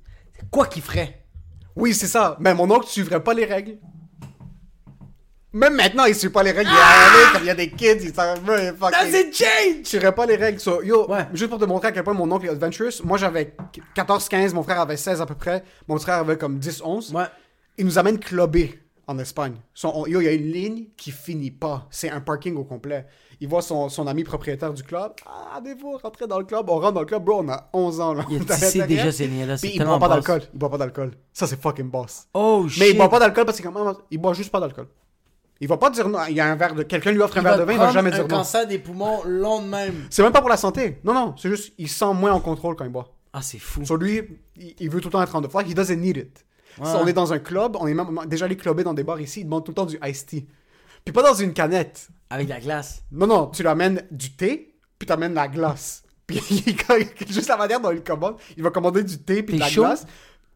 [0.51, 1.19] Quoi qu'il ferait?
[1.75, 2.37] oui, c'est ça.
[2.39, 3.77] Mais mon oncle suivrait pas les règles.
[5.55, 6.69] Même maintenant, il suit pas les règles.
[6.71, 9.83] Il est comme il y a des kids, il s'en veut, il That's it change!
[9.83, 10.59] Je suivrais pas les règles.
[10.59, 11.27] So, yo, Ouais.
[11.33, 13.55] juste pour te montrer à quel point mon oncle est adventurous, moi j'avais
[13.95, 17.11] 14-15, mon frère avait 16 à peu près, mon frère avait comme 10-11.
[17.13, 17.25] Ouais.
[17.77, 19.55] Il nous amène clubber en Espagne.
[19.73, 21.87] Son- on- yo, il y a une ligne qui finit pas.
[21.89, 23.05] C'est un parking au complet.
[23.41, 25.13] Il voit son, son ami propriétaire du club.
[25.25, 26.69] Ah, avez-vous rentré dans le club?
[26.69, 28.13] On rentre dans le club, bro, on a 11 ans.
[28.13, 28.25] Là.
[28.29, 28.39] Il est
[28.87, 30.41] déjà ces Puis il tellement boit pas d'alcool.
[30.53, 31.11] Il boit pas d'alcool.
[31.33, 32.27] Ça, c'est fucking boss.
[32.33, 32.79] Oh shit!
[32.79, 33.69] Mais il boit pas d'alcool parce qu'il
[34.11, 34.87] il boit juste pas d'alcool.
[35.59, 36.19] Il va pas dire non.
[36.29, 36.83] Il y a un verre de.
[36.83, 38.37] Quelqu'un lui offre un Il verre de vin, il prendre va jamais dire non.
[38.37, 40.07] cancer des poumons long de même.
[40.09, 40.99] C'est même pas pour la santé.
[41.03, 41.35] Non, non.
[41.37, 43.13] C'est juste, il sent moins en contrôle quand il boit.
[43.33, 43.83] Ah, c'est fou.
[43.85, 44.21] Sur lui,
[44.57, 46.45] il, il veut tout le temps être en de Like, he doesn't need it.
[46.79, 46.85] Ouais.
[46.89, 49.19] Si on est dans un club, on est même déjà allé clubber dans des bars
[49.21, 50.47] ici, il demande tout le temps du iced tea.
[51.05, 52.07] Puis pas dans une canette.
[52.29, 53.03] Avec de la glace.
[53.11, 56.03] Non, non, tu lui amènes du thé, puis t'amènes la glace.
[56.25, 56.39] Puis
[57.29, 59.81] juste la manière dont il commande, il va commander du thé, puis de la chaud?
[59.81, 60.07] glace.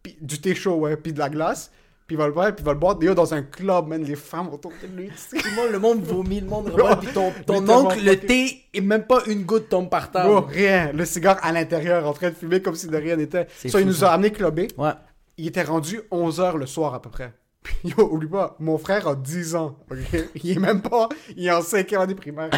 [0.01, 1.71] Puis du thé chaud, ouais, puis de la glace.
[2.07, 2.97] Puis il va le boire, puis il va le boire.
[3.01, 5.09] Yo, dans un club, man, les femmes autour de lui.
[5.09, 8.63] Tout le monde, le monde vomit, le monde remonte, puis ton, ton oncle, le thé,
[8.73, 10.25] et même pas une goutte tombe par terre.
[10.25, 10.93] Bro, rien.
[10.93, 13.47] Le cigare à l'intérieur, en train de fumer comme si de rien n'était.
[13.57, 14.11] Ça, il fou, nous ça.
[14.11, 14.69] a amené clubber.
[14.77, 14.91] Ouais.
[15.37, 17.33] Il était rendu 11h le soir à peu près.
[17.63, 19.77] Puis, yo, oublie pas, mon frère a 10 ans.
[19.91, 20.29] ok?
[20.43, 21.09] Il est même pas.
[21.35, 22.49] Il est en 5e année primaire.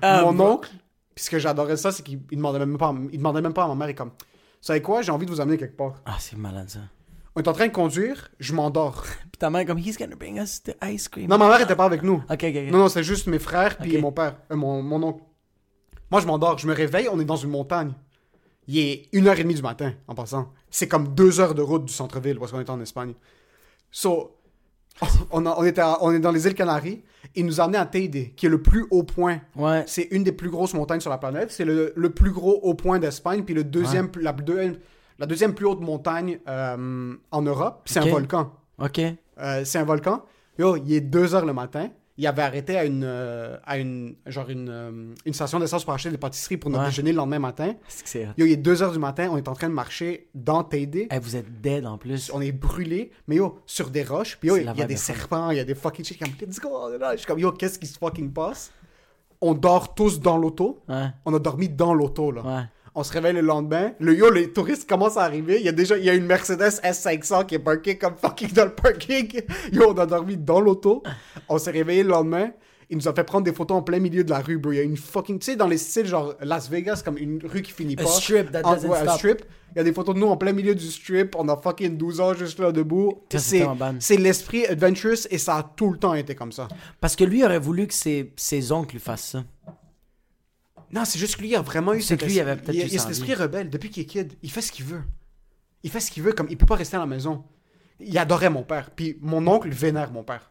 [0.00, 0.70] Ah, mon oncle,
[1.14, 3.64] puis ce que j'adorais ça, c'est qu'il il demandait même pas, il demandait même pas
[3.64, 3.88] à ma mère.
[3.88, 4.14] Il est comme, vous
[4.60, 5.94] savez quoi, j'ai envie de vous amener quelque part.
[6.06, 6.80] Ah, c'est malade ça.
[7.34, 9.02] On est en train de conduire, je m'endors.
[9.32, 11.28] Puis ta mère, comme, he's gonna bring us the ice cream.
[11.28, 12.22] Non, ma mère était pas avec nous.
[12.30, 12.70] Ok, ok, ok.
[12.70, 15.22] Non, non, c'est juste mes frères puis mon père, euh, mon, mon oncle.
[16.10, 17.92] Moi, je m'endors, je me réveille, on est dans une montagne.
[18.68, 20.52] Il est 1h30 du matin, en passant.
[20.70, 23.12] C'est comme deux heures de route du centre-ville, parce qu'on est en Espagne.
[23.90, 24.36] So,
[25.30, 27.02] on, a- on, était à- on est dans les îles Canaries.
[27.34, 29.40] Il nous a amené à Teide, qui est le plus haut point.
[29.56, 29.84] Ouais.
[29.86, 31.50] C'est une des plus grosses montagnes sur la planète.
[31.50, 34.34] C'est le, le plus gros haut point d'Espagne, puis le deuxième, la,
[35.18, 37.82] la deuxième plus haute montagne euh, en Europe.
[37.86, 38.52] C'est un volcan.
[38.78, 38.98] Ok.
[39.38, 40.24] Euh, c'est un volcan.
[40.58, 41.88] Yo, il est 2 heures le matin.
[42.18, 45.94] Il avait arrêté à une, euh, à une, genre une, euh, une station d'essence pour
[45.94, 46.90] acheter des pâtisseries pour notre Ouais.
[46.90, 47.72] déjeuner le lendemain matin.
[47.88, 48.24] C'est.
[48.36, 49.28] Yo, il est 2 heures du matin.
[49.30, 51.06] On est en train de marcher dans Teide.
[51.10, 52.30] Eh, vous êtes dead en plus.
[52.34, 54.36] On est brûlé, mais yo, sur des roches.
[54.38, 56.18] Puis yo, il y a des serpents, il y a des fucking shit.
[56.18, 57.12] Comme, let's go, on est là.
[57.12, 58.70] Je suis comme, yo, qu'est-ce qui se fucking passe?
[59.40, 60.80] On dort tous dans l'auto.
[60.88, 61.06] Ouais.
[61.24, 62.42] On a dormi dans l'auto, là.
[62.42, 62.62] Ouais.
[62.94, 63.92] On se réveille le lendemain.
[64.00, 65.56] Le yo, les touristes commencent à arriver.
[65.58, 68.52] Il y a déjà il y a une Mercedes S500 qui est parkée comme fucking
[68.52, 69.40] dans le parking.
[69.72, 71.02] Yo, on a dormi dans l'auto.
[71.48, 72.50] On s'est réveillé le lendemain.
[72.90, 74.72] Il nous a fait prendre des photos en plein milieu de la rue, bro.
[74.72, 75.38] Il y a une fucking.
[75.38, 78.08] Tu sais, dans les styles genre Las Vegas, comme une rue qui finit A pas.
[78.10, 79.16] strip that En- doesn't ouais, un stop.
[79.16, 79.44] strip.
[79.74, 81.34] Il y a des photos de nous en plein milieu du strip.
[81.38, 83.22] On a fucking 12 ans juste là debout.
[83.34, 83.66] C'est
[84.00, 86.68] C'est l'esprit adventurous et ça a tout le temps été comme ça.
[87.00, 89.44] Parce que lui aurait voulu que ses, ses oncles fassent ça.
[90.92, 93.10] Non, c'est juste que lui, a vraiment eu cet lui, avait peut-être il il cet
[93.10, 93.70] esprit rebelle.
[93.70, 95.02] Depuis qu'il est kid, il fait ce qu'il veut.
[95.82, 97.44] Il fait ce qu'il veut, comme il peut pas rester à la maison.
[97.98, 98.90] Il adorait mon père.
[98.94, 100.50] Puis mon oncle vénère mon père.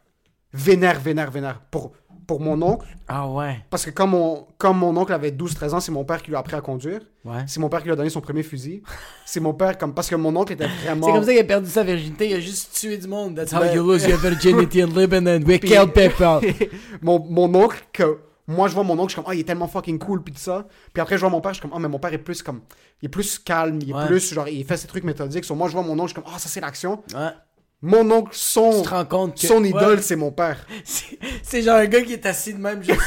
[0.52, 1.60] Vénère, vénère, vénère.
[1.70, 1.92] Pour,
[2.26, 3.60] pour mon oncle, Ah ouais.
[3.70, 6.36] parce que comme mon, comme mon oncle avait 12-13 ans, c'est mon père qui lui
[6.36, 7.00] a appris à conduire.
[7.24, 7.42] Ouais.
[7.46, 8.82] C'est mon père qui lui a donné son premier fusil.
[9.26, 11.06] C'est mon père, comme parce que mon oncle était vraiment.
[11.06, 13.36] C'est comme ça qu'il a perdu sa virginité, il a juste tué du monde.
[13.36, 15.40] That's how Ben- you lose your virginity in Lebanon.
[15.46, 16.40] We Puis- kill people.
[17.00, 18.18] mon, mon oncle, que
[18.48, 20.32] moi je vois mon oncle, je suis comme, ah, il est tellement fucking cool, puis
[20.34, 20.66] tout ça.
[20.92, 22.42] Puis après, je vois mon père, je suis comme, ah, mais mon père est plus
[22.42, 22.62] comme,
[23.00, 24.06] il est plus calme, il est Ouais.
[24.06, 25.44] plus, genre, il fait ses trucs méthodiques.
[25.44, 27.02] So, moi, je vois mon oncle, je suis comme, ah, ça c'est l'action.
[27.14, 27.30] Ouais.
[27.84, 29.46] Mon oncle, son, compte que.
[29.46, 29.70] son Ouais.
[29.70, 30.64] idole, c'est mon père.
[31.42, 33.00] C'est genre un gars qui est assis de même, juste.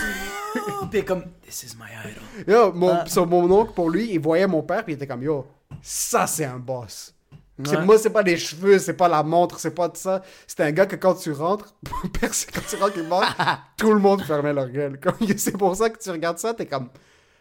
[0.91, 2.53] Pis comme, This is my idol.
[2.53, 3.05] Yo, mon, Ah.
[3.07, 5.45] so, mon oncle, pour lui, il voyait mon père, puis il était comme, yo,
[5.81, 7.14] ça c'est un boss.
[7.57, 7.85] Ouais.
[7.85, 10.21] Moi, c'est pas les cheveux, c'est pas la montre, c'est pas tout ça.
[10.45, 11.73] C'est un gars que quand tu rentres,
[12.21, 13.33] quand tu rentres, il montre,
[13.77, 14.99] tout le monde fermait leur gueule.
[15.37, 16.89] C'est pour ça que tu regardes ça, t'es comme,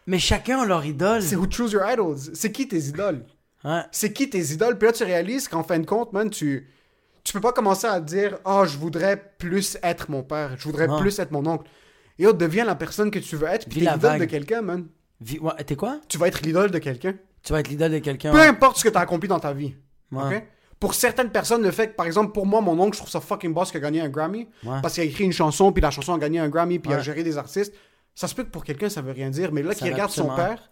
[0.06, 1.20] Mais chacun a leur idole.
[1.22, 2.18] c'est who choose your idols.
[2.34, 3.24] C'est qui tes idoles?
[3.64, 3.80] Ouais.
[3.90, 4.78] c'est qui tes idoles?
[4.78, 6.68] Puis là, tu réalises qu'en fin de compte, man, tu,
[7.24, 10.88] tu peux pas commencer à dire Oh, je voudrais plus être mon père, je voudrais
[10.88, 11.00] Ouais.
[11.00, 11.68] plus être mon oncle.
[12.20, 14.86] Et oh, deviens la personne que tu veux être, puis t'es l'idole de quelqu'un, man.
[15.20, 15.98] Vi- ouais, T'es quoi?
[16.08, 17.14] Tu vas être l'idole de quelqu'un.
[17.42, 18.30] Tu vas être l'idole de quelqu'un.
[18.30, 19.74] Peu importe ce que tu as accompli dans ta vie.
[20.12, 20.48] Ouais.
[20.80, 23.20] Pour certaines personnes, le fait que, par exemple, pour moi, mon oncle, je trouve ça
[23.20, 24.48] fucking boss qui a gagné un Grammy.
[24.64, 24.80] Ouais.
[24.82, 26.94] Parce qu'il a écrit une chanson, puis la chanson a gagné un Grammy, puis il
[26.94, 27.72] a géré des artistes.
[28.14, 29.50] Ça se peut que pour quelqu'un, ça veut rien dire.
[29.52, 30.54] Mais là, qu'il veut regarde son absolument.
[30.56, 30.70] père,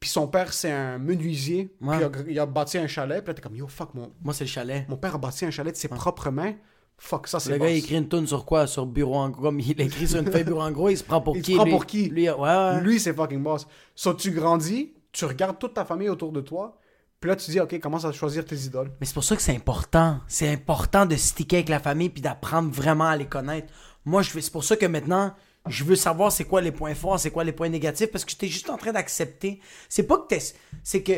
[0.00, 3.28] puis son père, c'est un menuisier, puis il a, il a bâti un chalet, puis
[3.28, 4.84] là, t'es comme, yo, fuck, mon, Moi, c'est le chalet.
[4.88, 6.54] mon père a bâti un chalet de ses propres mains.
[6.98, 7.74] Fuck, ça, c'est Le gars, boss.
[7.74, 8.66] il écrit une tune sur quoi?
[8.66, 9.52] Sur bureau en gros.
[9.58, 11.54] Il écrit sur une feuille bureau en gros, il se prend pour Il se qui
[11.54, 11.72] prend lui?
[11.72, 12.08] pour qui?
[12.08, 12.80] Lui, ouais, ouais.
[12.80, 13.66] Lui, c'est fucking boss.
[13.94, 16.78] So, tu grandis, tu regardes toute ta famille autour de toi,
[17.22, 18.90] puis là, tu dis, OK, commence à choisir tes idoles.
[18.98, 20.18] Mais c'est pour ça que c'est important.
[20.26, 23.72] C'est important de sticker avec la famille puis d'apprendre vraiment à les connaître.
[24.04, 25.32] moi, je fais, c'est pour ça que maintenant,
[25.68, 28.34] je veux savoir c'est quoi les points forts, c'est quoi les points négatifs, parce que
[28.34, 29.60] t'es juste en train d'accepter.
[29.88, 30.42] C'est pas que t'es,
[30.82, 31.12] c'est que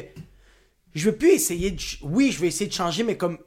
[0.95, 3.39] je veux plus essayer de, oui, je vais essayer de changer, mais comme,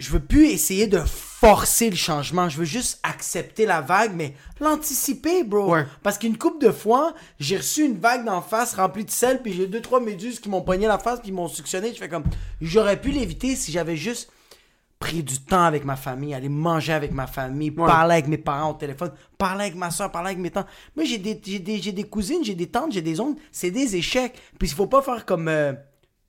[0.00, 2.48] je veux plus essayer de forcer le changement.
[2.48, 5.72] Je veux juste accepter la vague, mais l'anticiper, bro.
[5.74, 5.86] Ouais.
[6.02, 9.52] Parce qu'une couple de fois, j'ai reçu une vague d'en face remplie de sel, puis
[9.52, 11.92] j'ai deux, trois méduses qui m'ont pogné la face, puis ils m'ont suctionné.
[11.92, 12.24] Je fais comme,
[12.62, 14.32] j'aurais pu l'éviter si j'avais juste
[14.98, 18.70] pris du temps avec ma famille, aller manger avec ma famille, parler avec mes parents
[18.70, 20.66] au téléphone, parler avec ma soeur, parler avec mes tantes.
[20.96, 23.40] Moi, j'ai des, j'ai des, j'ai des cousines, j'ai des tantes, j'ai des oncles.
[23.52, 24.34] C'est des échecs.
[24.58, 25.72] Puis il faut pas faire comme, euh,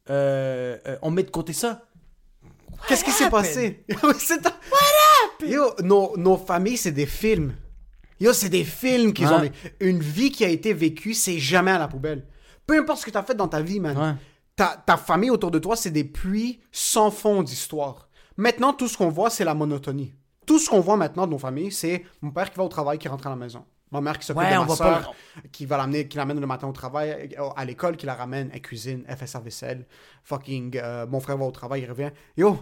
[0.09, 1.85] euh, euh, on met de côté ça.
[2.87, 3.41] Qu'est-ce qui s'est happened?
[3.43, 3.85] passé?
[4.19, 7.53] C'est un- Yo, nos, nos familles, c'est des films.
[8.19, 9.33] Yo, c'est des films qu'ils Ouais.
[9.33, 9.51] ont.
[9.79, 12.25] Une vie qui a été vécue, c'est jamais à la poubelle.
[12.67, 13.97] Peu importe ce que tu as fait dans ta vie, man.
[13.97, 14.13] Ouais.
[14.55, 18.09] Ta, ta famille autour de toi, c'est des puits sans fond d'histoire.
[18.37, 20.13] Maintenant, tout ce qu'on voit, c'est la monotonie.
[20.45, 22.97] Tout ce qu'on voit maintenant de nos familles, c'est mon père qui va au travail,
[22.99, 23.63] qui rentre à la maison.
[23.91, 26.39] Ma mère qui s'occupe Ouais, de ma va soeur, pas qui va l'amener, qui l'amène
[26.39, 29.39] le matin au travail, euh, à l'école, qui la ramène, elle cuisine, elle fait sa
[29.39, 29.85] vaisselle.
[30.23, 32.11] Fucking, euh, mon frère va au travail, il revient.
[32.37, 32.57] Yo,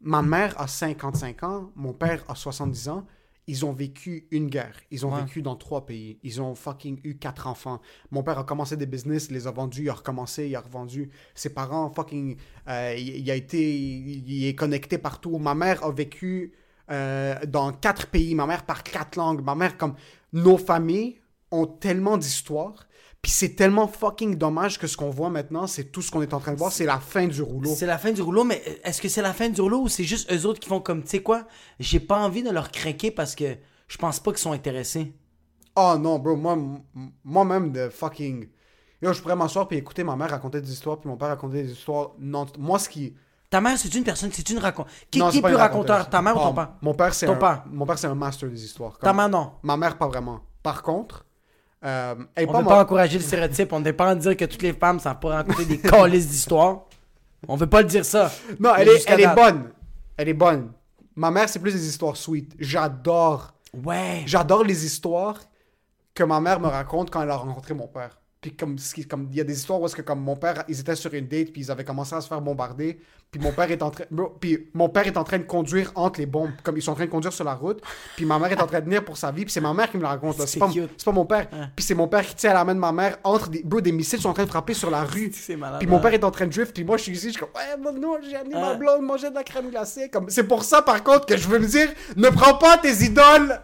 [0.00, 3.06] ma mère a 55 ans, mon père a 70 ans.
[3.48, 4.74] Ils ont vécu une guerre.
[4.90, 5.20] Ils ont Ouais.
[5.20, 6.18] vécu dans trois pays.
[6.24, 7.80] Ils ont fucking eu quatre enfants.
[8.10, 10.60] Mon père a commencé des business, il les a vendus, il a recommencé, il a
[10.60, 11.10] revendu.
[11.32, 12.36] Ses parents, fucking,
[12.68, 15.38] euh, il, il a été, il, il est connecté partout.
[15.38, 16.52] Ma mère a vécu
[16.90, 18.34] euh, dans quatre pays.
[18.34, 19.42] Ma mère parle quatre langues.
[19.42, 19.94] Ma mère, comme,
[20.32, 21.20] nos familles
[21.50, 22.86] ont tellement d'histoires.
[23.22, 26.32] Puis c'est tellement fucking dommage que ce qu'on voit maintenant, c'est tout ce qu'on est
[26.32, 27.74] en train de voir, c'est la fin du rouleau.
[27.74, 30.04] C'est la fin du rouleau, mais est-ce que c'est la fin du rouleau ou c'est
[30.04, 31.44] juste eux autres qui font comme, tu sais quoi,
[31.80, 33.56] j'ai pas envie de leur craquer parce que
[33.88, 35.12] je pense pas qu'ils sont intéressés?
[35.74, 36.56] Oh non, bro, moi,
[37.24, 38.48] moi-même de fucking.
[39.02, 41.64] Yo, je pourrais m'asseoir puis écouter ma mère raconter des histoires puis mon père raconter
[41.64, 42.12] des histoires.
[42.20, 43.16] Non, moi, ce qui.
[43.48, 44.88] Ta mère, c'est une personne, c'est une raconte.
[45.10, 46.70] Qui, non, qui est plus raconteur, ta mère ou ton père?
[46.82, 47.34] Mon père, c'est un.
[47.34, 47.62] père.
[47.70, 48.98] Mon père, c'est un master des histoires.
[48.98, 49.52] Ta mère, non.
[49.62, 50.40] Ma mère, pas vraiment.
[50.62, 51.24] Par contre,
[51.84, 54.44] euh, On pas veut pas encourager le stéréotype, on ne veut pas en dire que
[54.46, 56.80] toutes les femmes savent pas raconter des calices d'histoires.
[57.46, 58.32] On veut pas le dire ça.
[58.60, 59.70] Non, elle est, elle est bonne.
[60.16, 60.72] Elle est bonne.
[61.14, 62.54] Ma mère, c'est plus des histoires sweet.
[62.58, 63.52] J'adore.
[63.84, 64.22] Ouais.
[64.26, 65.38] J'adore les histoires
[66.14, 68.18] que ma mère me raconte quand elle a rencontré mon père.
[68.46, 70.94] Puis comme il y a des histoires où est-ce que comme mon père ils étaient
[70.94, 73.00] sur une date puis ils avaient commencé à se faire bombarder
[73.32, 74.04] puis mon père est en train
[74.38, 76.94] puis mon père est en train de conduire entre les bombes comme ils sont en
[76.94, 77.82] train de conduire sur la route
[78.14, 79.90] puis ma mère est en train de venir pour sa vie puis c'est ma mère
[79.90, 80.46] qui me le raconte là.
[80.46, 80.70] C'est pas
[81.04, 83.18] pas mon père puis c'est mon père qui tient à la main de ma mère
[83.24, 85.88] entre des bro des missiles sont en train de frapper sur la rue malade, puis
[85.88, 86.00] mon hein.
[86.00, 87.76] père est en train de drift puis moi je suis ici je suis comme ouais
[87.82, 88.74] mon non j'ai amené ma Hein?
[88.76, 91.58] blonde manger de la crème glacée comme c'est pour ça par contre que je veux
[91.58, 93.60] me dire ne prends pas tes idoles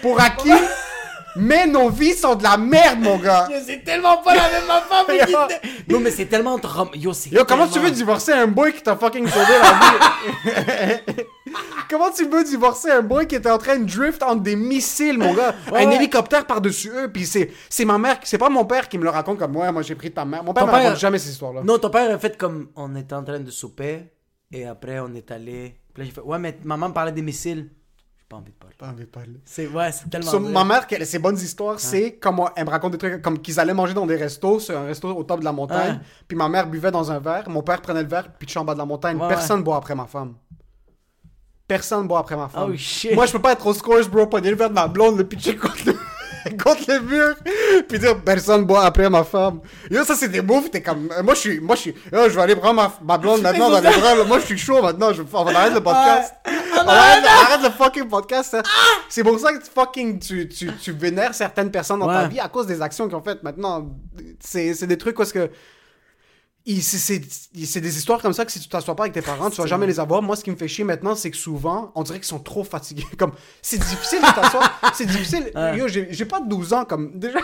[0.00, 0.48] pour acquis
[1.36, 3.48] mais nos vies sont de la merde, mon gars.
[3.64, 5.24] C'est tellement pas la même affaire, mais Yo.
[5.26, 6.58] qui- Non, mais c'est tellement.
[6.58, 11.00] trom- Yo, c'est Yo, comment tu veux divorcer un boy qui t'a fucking sauvé la
[11.00, 11.02] vie?
[11.90, 15.18] comment tu veux divorcer un boy qui était en train de drift entre des missiles,
[15.18, 15.54] mon gars?
[15.72, 15.96] Ouais, un ouais.
[15.96, 19.04] hélicoptère par-dessus eux, puis c'est, c'est ma mère, qui- c'est pas mon père qui me
[19.04, 20.42] le raconte comme moi, moi j'ai pris ta mère.
[20.44, 21.62] Mon père Ton me père- raconte jamais ces histoires-là.
[21.64, 22.68] Non, ton père a fait comme.
[22.76, 24.12] On était en train de souper,
[24.52, 25.76] et après, on est allé.
[25.94, 26.20] Puis là, j'ai fait.
[26.20, 27.70] Ouais, mais maman me parlait des missiles.
[28.30, 28.74] Pas envie de parler.
[28.78, 29.40] Pas envie de parler.
[29.44, 30.38] C'est ouais, c'est tellement.
[30.50, 33.74] Ma mère, ses bonnes histoires, c'est comme elle me raconte des trucs comme qu'ils allaient
[33.74, 35.98] manger dans des restos, sur un resto au top de la montagne, Ouais.
[36.28, 38.74] puis ma mère buvait dans un verre, mon père prenait le verre, puis en bas
[38.74, 39.18] de la montagne.
[39.18, 40.34] Ouais, Personne boit après ma femme.
[41.66, 42.70] Personne boit après ma femme.
[42.72, 43.14] Oh, shit.
[43.14, 45.24] Moi, je peux pas être au scores, bro, pogner le verre de ma blonde, le
[45.24, 45.92] pitcher contre le,
[46.62, 47.34] contre le mur,
[47.88, 49.60] puis dire personne boit après ma femme.
[49.90, 51.08] Yo, ça, c'est des moves, t'es comme.
[51.16, 51.60] euh, Moi, je suis.
[51.60, 51.94] Moi, je suis.
[52.12, 54.46] Yo, je vais aller prendre ma, ma blonde maintenant, on va aller prendre- Moi, je
[54.46, 56.34] suis chaud maintenant, je, on va arrêter le podcast.
[56.88, 58.54] Arrête, arrête le fucking podcast.
[58.54, 58.62] hein.
[59.08, 62.40] C'est pour ça que tu fucking tu, tu, tu vénères certaines personnes dans ta vie
[62.40, 63.42] à cause des actions qu'ils ont faites.
[63.42, 63.88] Maintenant,
[64.40, 65.50] c'est c'est des trucs parce que
[66.66, 69.66] c'est- des histoires comme ça que si tu t'assois pas avec tes parents, tu vas
[69.66, 70.20] jamais les avoir.
[70.22, 72.64] Moi, ce qui me fait chier maintenant, c'est que souvent, on dirait qu'ils sont trop
[72.64, 73.04] fatigués.
[73.18, 73.32] Comme,
[73.62, 74.80] c'est difficile de t'asseoir.
[74.94, 75.50] c'est difficile.
[75.76, 76.84] Yo, j'ai pas 12 ans.
[76.84, 77.38] Comme, déjà,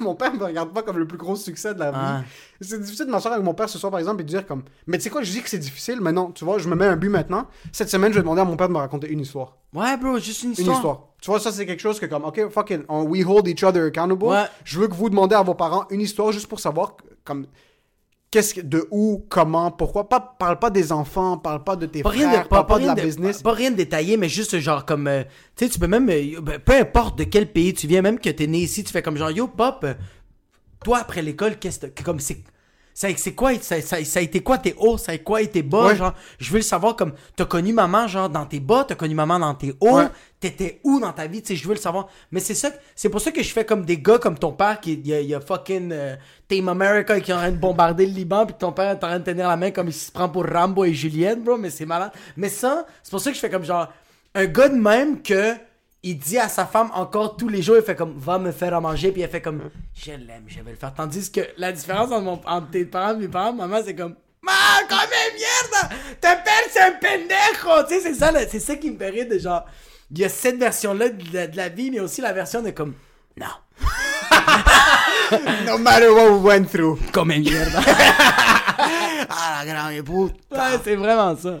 [0.00, 1.96] mon père me regarde pas comme le plus gros succès de la vie.
[1.98, 2.26] Ouais.
[2.60, 4.62] C'est difficile de m'asseoir avec mon père ce soir, par exemple, et de dire comme,
[4.86, 6.74] mais tu sais quoi, je dis que c'est difficile, mais non, tu vois, je me
[6.74, 7.46] mets un but maintenant.
[7.72, 9.56] Cette semaine, je vais demander à mon père de me raconter une histoire.
[9.72, 10.76] Ouais, bro, juste une Une histoire.
[10.76, 11.00] histoire.
[11.22, 13.84] Tu vois, ça, c'est quelque chose que, comme, ok, fucking, on- we hold each other
[13.84, 14.24] accountable.
[14.24, 14.44] Ouais.
[14.64, 17.46] Je veux que vous demandez à vos parents une histoire juste pour savoir, comme,
[18.30, 20.08] qu'est-ce que, de où, comment, pourquoi?
[20.08, 22.84] Pas, parle pas des enfants, parle pas de tes Pas frères, de, parle pas, de
[22.84, 23.42] rien la business.
[23.42, 25.06] Pas, rien de détaillé, mais juste genre comme.
[25.08, 25.22] euh,
[25.56, 26.08] tu sais, tu peux même.
[26.10, 28.92] euh, ben, peu importe de quel pays tu viens, même que t'es né ici, tu
[28.92, 29.94] fais comme genre Yo, Pop, euh,
[30.84, 32.02] toi après l'école, qu'est-ce que.
[32.02, 32.42] Comme c'est.
[32.94, 35.44] ça- C'est quoi, ça, ça- ça a été quoi tes hauts, ça a été quoi
[35.46, 35.96] tes bas, Ouais.
[35.96, 39.14] genre, je veux le savoir comme, t'as connu maman, genre, dans tes bas, t'as connu
[39.14, 40.08] maman dans tes hauts, Ouais.
[40.40, 42.08] T'étais où dans ta vie, tu sais, je veux le savoir.
[42.32, 44.80] Mais c'est ça, c'est pour ça que je fais comme des gars comme ton père
[44.80, 46.16] qui, y a, fucking euh,
[46.48, 49.08] Team America qui est en train de bombarder le Liban, puis ton père est en
[49.08, 51.70] train de tenir la main comme il se prend pour Rambo et Juliette, bro, mais
[51.70, 52.12] c'est malade.
[52.36, 53.92] Mais ça, c'est pour ça que je fais comme genre,
[54.34, 55.54] un gars de même que
[56.02, 58.74] il dit à sa femme encore tous les jours, il fait comme va me faire
[58.74, 60.94] à manger, puis elle fait comme je l'aime, je vais le faire.
[60.94, 64.14] Tandis que la différence entre, mon, entre tes parents et mes parents, maman, c'est comme
[64.42, 64.52] Ma,
[64.88, 64.98] comme
[65.36, 65.94] mierda!
[66.20, 67.86] Ton père, c'est un pendejo!
[67.86, 69.66] Tu sais, c'est ça, c'est ça qui me paraît de genre.
[70.12, 72.70] Il y a cette version-là de, la- de la vie, mais aussi la version de
[72.70, 72.94] comme
[73.38, 73.46] Non,
[75.66, 76.98] No matter what we went through.
[77.12, 77.80] comme mierda.
[79.32, 80.30] Ah, la grande épouse.
[80.50, 81.60] ouais, c'est vraiment ça.